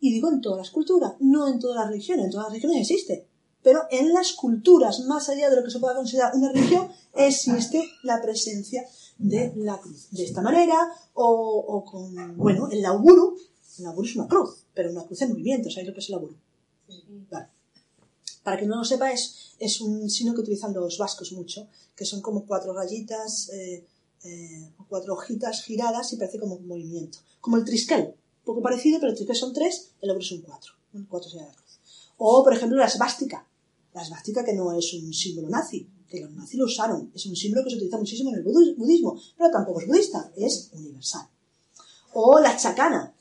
[0.00, 2.24] y digo en todas las culturas, no en todas las religiones.
[2.24, 3.28] En todas las religiones existe.
[3.62, 7.88] Pero en las culturas, más allá de lo que se pueda considerar una religión, existe
[8.02, 8.84] la presencia
[9.18, 10.08] de la cruz.
[10.10, 10.76] De esta manera,
[11.14, 13.36] o, con, bueno, el lauburu,
[13.78, 16.12] el lauburu es una cruz pero una cruz en movimiento, ¿sabéis lo que es el
[16.12, 16.34] laburo?
[18.42, 22.20] Para que no lo sepa, es, un signo que utilizan los vascos mucho, que son
[22.20, 23.86] como cuatro rayitas eh,
[24.24, 27.18] eh, cuatro hojitas giradas y parece como un movimiento.
[27.40, 30.72] Como el triskel, un poco parecido, pero el triskel son tres, el laburo son cuatro.
[31.08, 31.78] cuatro sería la cruz.
[32.18, 33.46] O, por ejemplo, la esvástica.
[33.94, 37.36] La esvástica que no es un símbolo nazi, que los nazis lo usaron, es un
[37.36, 41.26] símbolo que se utiliza muchísimo en el budismo, pero tampoco es budista, es universal.
[42.14, 43.14] O la chacana,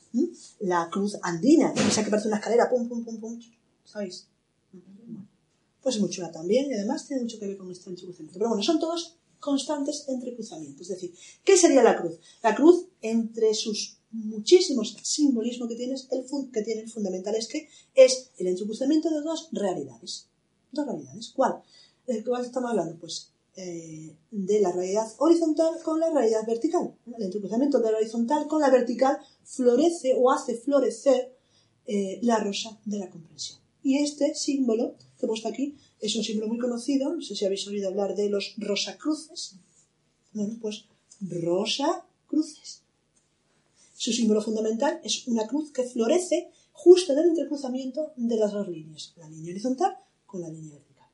[0.60, 3.40] la cruz andina, esa que parece una escalera, pum, pum, pum, pum,
[3.84, 4.26] ¿sabéis?
[5.82, 8.38] Pues es muy chula también y además tiene mucho que ver con este entrecruzamiento.
[8.38, 10.82] Pero bueno, son todos constantes entrecruzamientos.
[10.82, 11.14] Es decir,
[11.44, 12.18] ¿qué sería la cruz?
[12.42, 17.68] La cruz, entre sus muchísimos simbolismos que, tiene, el, que tiene, el fundamental es que
[17.94, 20.28] es el entrecruzamiento de dos realidades.
[20.72, 21.32] Dos realidades.
[21.34, 21.62] ¿Cuál?
[22.06, 22.96] ¿De cuál estamos hablando?
[22.98, 26.94] Pues eh, de la realidad horizontal con la realidad vertical.
[27.16, 31.36] El entrecruzamiento de la horizontal con la vertical florece o hace florecer
[31.86, 33.58] eh, la rosa de la comprensión.
[33.82, 37.44] Y este símbolo que he puesto aquí es un símbolo muy conocido, no sé si
[37.44, 39.56] habéis oído hablar de los rosacruces.
[40.32, 40.86] Bueno, pues
[41.20, 42.82] rosa cruces.
[43.94, 48.66] Su símbolo fundamental es una cruz que florece justo en el entrecruzamiento de las dos
[48.66, 49.96] líneas, la línea horizontal
[50.32, 51.06] con la línea vertical.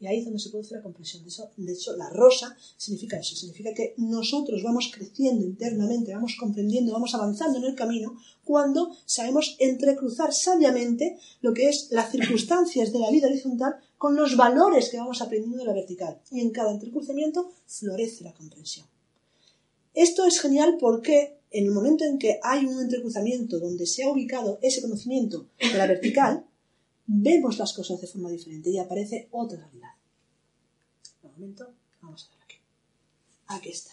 [0.00, 1.22] Y ahí es donde se produce la comprensión.
[1.24, 1.30] De,
[1.64, 7.14] de hecho, la rosa significa eso, significa que nosotros vamos creciendo internamente, vamos comprendiendo, vamos
[7.14, 13.10] avanzando en el camino cuando sabemos entrecruzar sabiamente lo que es las circunstancias de la
[13.10, 16.18] vida horizontal con los valores que vamos aprendiendo de la vertical.
[16.30, 18.86] Y en cada entrecruzamiento florece la comprensión.
[19.92, 24.10] Esto es genial porque en el momento en que hay un entrecruzamiento donde se ha
[24.10, 26.46] ubicado ese conocimiento de la vertical,
[27.12, 29.90] vemos las cosas de forma diferente y aparece otra realidad.
[31.22, 32.56] Un momento, vamos a ver aquí.
[33.48, 33.90] Aquí está.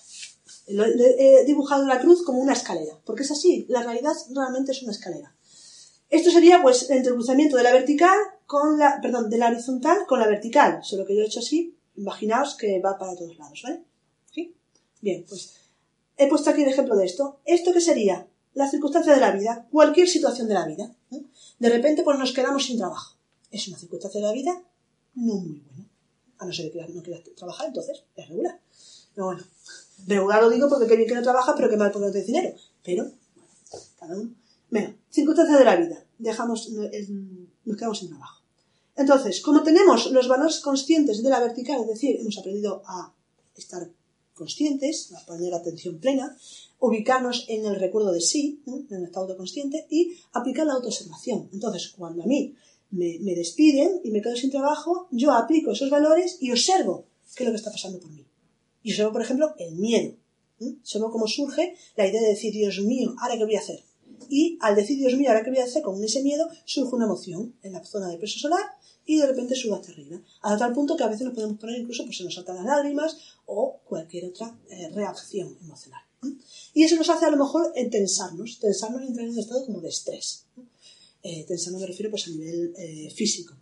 [0.68, 4.92] He dibujado la cruz como una escalera, porque es así, la realidad realmente es una
[4.92, 5.36] escalera.
[6.10, 10.20] Esto sería pues el entrecruzamiento de la vertical con la, perdón, de la horizontal con
[10.20, 13.84] la vertical, solo que yo he hecho así, imaginaos que va para todos lados, ¿vale?
[14.32, 14.56] ¿Sí?
[15.02, 15.56] Bien, pues
[16.18, 17.40] he puesto aquí el ejemplo de esto.
[17.46, 18.28] ¿Esto qué sería?
[18.58, 20.92] La circunstancia de la vida, cualquier situación de la vida.
[21.60, 23.16] De repente, pues nos quedamos sin trabajo.
[23.52, 24.64] Es una circunstancia de la vida
[25.14, 25.88] no muy buena.
[26.40, 28.60] A no ser que no quieras trabajar, entonces es regular.
[29.14, 29.44] Pero bueno,
[30.08, 32.26] regular lo digo porque qué bien que no trabaja, pero qué mal porque no tienes
[32.26, 32.56] dinero.
[32.84, 34.34] Pero, bueno, cada uno.
[34.72, 36.04] Bueno, circunstancias de la vida.
[36.18, 38.42] Dejamos, nos quedamos sin trabajo.
[38.96, 43.14] Entonces, como tenemos los valores conscientes de la vertical, es decir, hemos aprendido a
[43.56, 43.88] estar
[44.34, 46.36] conscientes, a poner atención plena,
[46.80, 51.50] ubicarnos en el recuerdo de sí, en el estado consciente, y aplicar la autoobservación.
[51.52, 52.56] Entonces, cuando a mí
[52.92, 57.06] me, despiden y me quedo sin trabajo, yo aplico esos valores y observo
[57.36, 58.26] qué es lo que está pasando por mí.
[58.84, 60.16] Y observo, por ejemplo, el miedo.
[60.60, 63.84] Observo cómo surge la idea de decir, Dios mío, ¿ahora qué voy a hacer?
[64.30, 65.84] Y al decir, Dios mío, ¿ahora qué voy a hacer?
[65.84, 68.66] Con ese miedo surge una emoción en la zona de peso solar
[69.06, 70.22] y de repente sube hacia arriba.
[70.42, 72.66] Hasta tal punto que a veces nos podemos poner incluso, pues se nos saltan las
[72.66, 76.07] lágrimas o cualquier otra eh, reacción emocional.
[76.74, 79.82] Y eso nos hace a lo mejor tensarnos, tensarnos y entrar en un estado como
[79.82, 80.46] de estrés.
[81.24, 83.56] Eh, tensarnos me refiero pues a nivel eh, físico.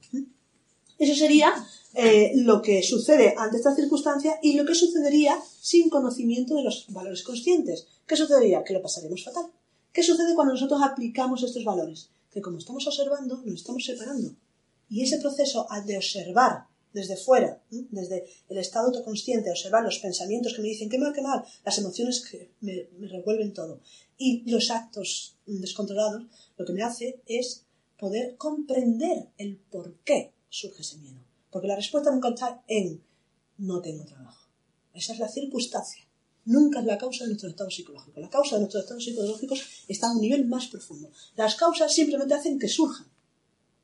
[0.97, 1.53] Eso sería
[1.93, 6.85] eh, lo que sucede ante esta circunstancia y lo que sucedería sin conocimiento de los
[6.89, 7.87] valores conscientes.
[8.05, 8.63] ¿Qué sucedería?
[8.63, 9.45] Que lo pasaremos fatal.
[9.91, 12.09] ¿Qué sucede cuando nosotros aplicamos estos valores?
[12.31, 14.35] Que como estamos observando, nos estamos separando.
[14.89, 16.65] Y ese proceso de observar
[16.95, 21.21] desde fuera, desde el estado autoconsciente, observar los pensamientos que me dicen qué mal, qué
[21.21, 23.81] mal, las emociones que me, revuelven todo
[24.17, 26.23] y los actos descontrolados,
[26.57, 27.65] lo que me hace es
[27.99, 31.19] poder comprender el por qué surge ese miedo.
[31.51, 33.03] Porque la respuesta nunca está en
[33.57, 34.47] no tengo trabajo.
[34.93, 36.03] Esa es la circunstancia.
[36.45, 38.21] Nunca es la causa de nuestro estado psicológico.
[38.21, 41.09] La causa de nuestros estados psicológicos está a un nivel más profundo.
[41.35, 43.07] Las causas simplemente hacen que surjan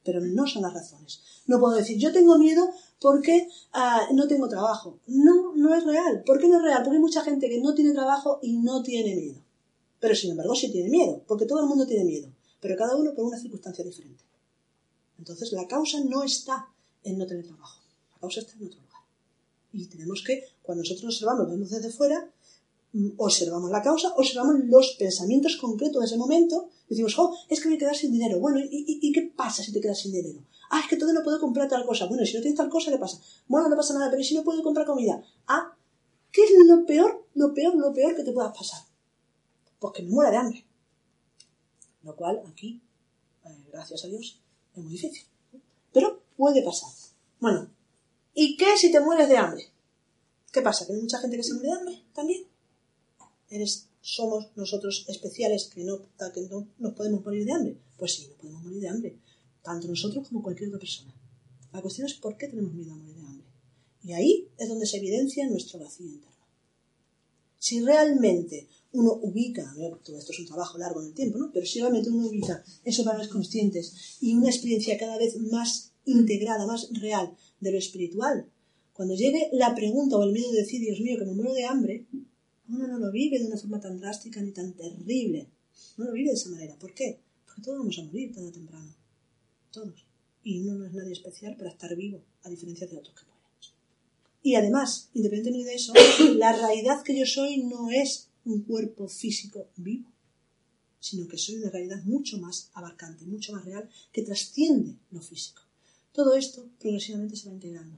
[0.03, 1.21] pero no son las razones.
[1.47, 4.99] No puedo decir, yo tengo miedo porque ah, no tengo trabajo.
[5.07, 6.23] No, no es real.
[6.25, 6.83] ¿Por qué no es real?
[6.83, 9.41] Porque hay mucha gente que no tiene trabajo y no tiene miedo.
[10.01, 12.27] Pero sin embargo sí tiene miedo, porque todo el mundo tiene miedo,
[12.59, 14.23] pero cada uno por una circunstancia diferente.
[15.19, 16.67] Entonces la causa no está
[17.03, 17.79] en no tener trabajo,
[18.11, 19.03] la causa está en otro lugar.
[19.71, 22.31] Y tenemos que, cuando nosotros observamos, vemos desde fuera,
[23.17, 27.75] observamos la causa, observamos los pensamientos concretos de ese momento Decimos, oh, es que me
[27.75, 28.37] a quedar sin dinero.
[28.41, 30.43] Bueno, ¿y, qué pasa si te quedas sin dinero?
[30.69, 32.05] Ah, es que todavía no puedo comprar tal cosa.
[32.05, 33.17] Bueno, si no tienes tal cosa, ¿qué pasa?
[33.47, 35.23] Bueno, no pasa nada, pero si no puedo comprar comida?
[35.47, 35.73] Ah,
[36.33, 38.81] ¿qué es lo peor, lo peor, lo peor que te pueda pasar?
[39.79, 40.65] Pues que me muera de hambre.
[42.03, 42.81] Lo cual, aquí,
[43.45, 44.41] eh, gracias a Dios,
[44.75, 45.23] es muy difícil.
[45.93, 46.89] Pero puede pasar.
[47.39, 47.69] Bueno,
[48.33, 49.71] ¿y qué si te mueres de hambre?
[50.51, 50.85] ¿Qué pasa?
[50.85, 52.50] ¿Que hay mucha gente que se muere de hambre también?
[54.01, 56.01] Somos nosotros especiales que no,
[56.79, 57.77] nos podemos morir de hambre?
[57.97, 59.19] Pues sí, no podemos morir de hambre,
[59.61, 61.13] tanto nosotros como cualquier otra persona.
[61.71, 63.47] La cuestión es por qué tenemos miedo a morir de hambre.
[64.03, 66.31] Y ahí es donde se evidencia nuestro vacío interno.
[67.59, 69.71] Si realmente uno ubica,
[70.03, 71.51] todo esto es un trabajo largo en el tiempo, ¿no?
[71.53, 76.65] pero si realmente uno ubica esos valores conscientes y una experiencia cada vez más integrada,
[76.65, 78.49] más real de lo espiritual.
[78.93, 81.65] Cuando llegue la pregunta o el miedo de decir, Dios mío, que me muero de
[81.65, 82.07] hambre,
[82.71, 85.47] uno no lo vive de una forma tan drástica ni tan terrible.
[85.97, 86.75] No lo vive de esa manera.
[86.77, 87.19] ¿Por qué?
[87.45, 88.95] Porque todos vamos a morir tarde o temprano.
[89.71, 90.05] Todos.
[90.43, 93.41] Y uno no es nadie especial para estar vivo, a diferencia de otros que mueren.
[94.43, 95.93] Y además, independientemente de eso,
[96.35, 100.09] la realidad que yo soy no es un cuerpo físico vivo,
[100.99, 105.61] sino que soy una realidad mucho más abarcante, mucho más real, que trasciende lo físico.
[106.11, 107.97] Todo esto progresivamente se va integrando.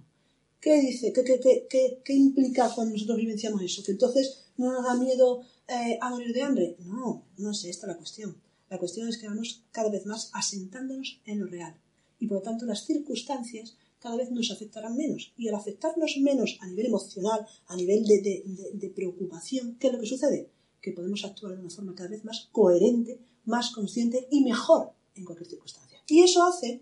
[0.59, 1.11] ¿Qué dice?
[1.11, 3.83] ¿Qué, implica cuando nosotros vivenciamos eso?
[3.83, 6.75] ¿Que entonces no nos da miedo eh, a morir de hambre?
[6.79, 8.41] No, no es esta la cuestión.
[8.69, 11.75] La cuestión es que vamos cada vez más asentándonos en lo real.
[12.19, 15.33] Y por lo tanto las circunstancias cada vez nos afectarán menos.
[15.37, 20.07] Y al afectarnos menos a nivel emocional, a nivel de preocupación, ¿qué es lo que
[20.07, 20.49] sucede?
[20.83, 25.23] que podemos actuar de una forma cada vez más coherente, más consciente y mejor en
[25.23, 26.03] cualquier circunstancia.
[26.07, 26.81] Y eso hace,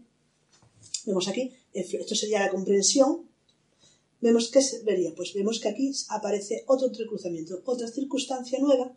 [1.05, 3.29] vemos aquí, esto sería la comprensión,
[4.21, 8.93] vemos que se vería, pues vemos que aquí aparece otro entrecruzamiento, otra circunstancia nueva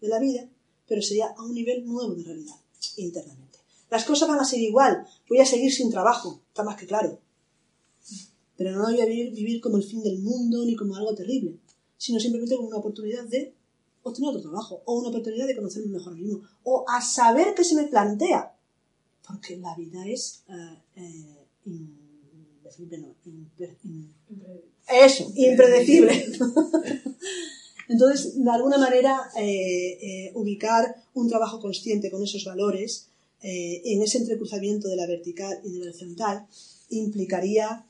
[0.00, 0.48] de la vida,
[0.86, 2.56] pero sería a un nivel nuevo de realidad,
[2.96, 3.58] internamente.
[3.90, 7.20] Las cosas van a ser igual, voy a seguir sin trabajo, está más que claro.
[8.56, 11.58] Pero no voy a vivir, como el fin del mundo ni como algo terrible,
[11.96, 13.54] sino simplemente como una oportunidad de
[14.02, 17.64] o tener otro trabajo, o una oportunidad de conocerme mejor mismo, o a saber qué
[17.64, 18.54] se me plantea.
[19.26, 21.46] Porque la vida es uh, eh,
[24.88, 26.12] eso, impredecible.
[27.88, 33.08] Entonces, de alguna manera, eh, eh, ubicar un trabajo consciente con esos valores
[33.46, 36.46] en ese entrecruzamiento de la vertical y de la horizontal
[36.88, 37.84] implicaría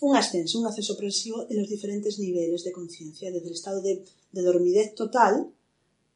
[0.00, 4.04] un ascenso, un acceso progresivo en los diferentes niveles de conciencia, desde el estado de,
[4.32, 5.50] dormidez total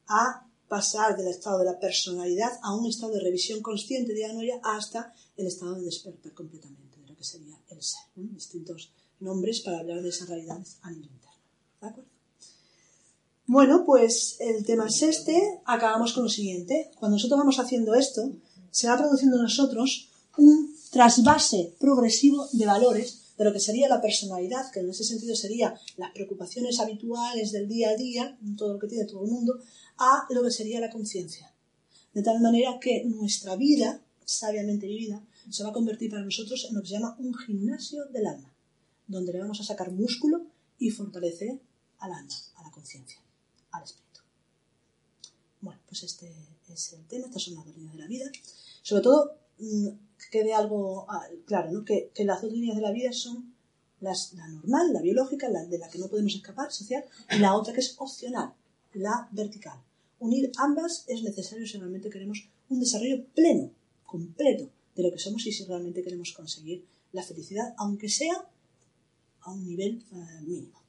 [0.06, 4.60] a pasar del estado de la personalidad a un estado de revisión consciente de Anoya
[4.62, 6.91] hasta el estado de despertar completamente,
[7.22, 8.02] sería el ser.
[8.14, 11.36] Distintos nombres para hablar de esas realidades a nivel interno.
[11.80, 12.10] ¿De acuerdo?
[13.46, 15.60] Bueno, pues el tema es este.
[15.64, 16.90] Acabamos con lo siguiente.
[16.98, 18.32] Cuando nosotros vamos haciendo esto,
[18.70, 20.08] se va produciendo en nosotros
[20.38, 25.34] un trasvase progresivo de valores de lo que sería la personalidad, que en ese sentido
[25.34, 29.60] sería las preocupaciones habituales del día a día, todo lo que tiene todo el mundo,
[29.98, 31.52] a lo que sería la conciencia.
[32.14, 36.74] De tal manera que nuestra vida, sabiamente vivida, se va a convertir para nosotros en
[36.74, 38.52] lo que se llama un gimnasio del alma,
[39.06, 40.46] donde le vamos a sacar músculo
[40.78, 41.60] y fortalecer
[41.98, 43.18] al alma, a la conciencia,
[43.70, 44.20] al espíritu.
[45.60, 46.32] Bueno, pues este
[46.68, 48.30] es el tema, estas son las líneas de la vida.
[48.82, 49.88] Sobre todo, mm,
[50.30, 51.84] quede algo ah, claro, ¿no?
[51.84, 53.54] que, las dos líneas de la vida son
[54.00, 57.54] las, la normal, la biológica, la de la que no podemos escapar, social, y la
[57.54, 58.52] otra que es opcional,
[58.94, 59.78] la vertical.
[60.18, 63.70] Unir ambas es necesario si realmente queremos un desarrollo pleno,
[64.04, 68.48] completo, de lo que somos y si realmente queremos conseguir la felicidad, aunque sea
[69.40, 70.81] a un nivel eh, mínimo.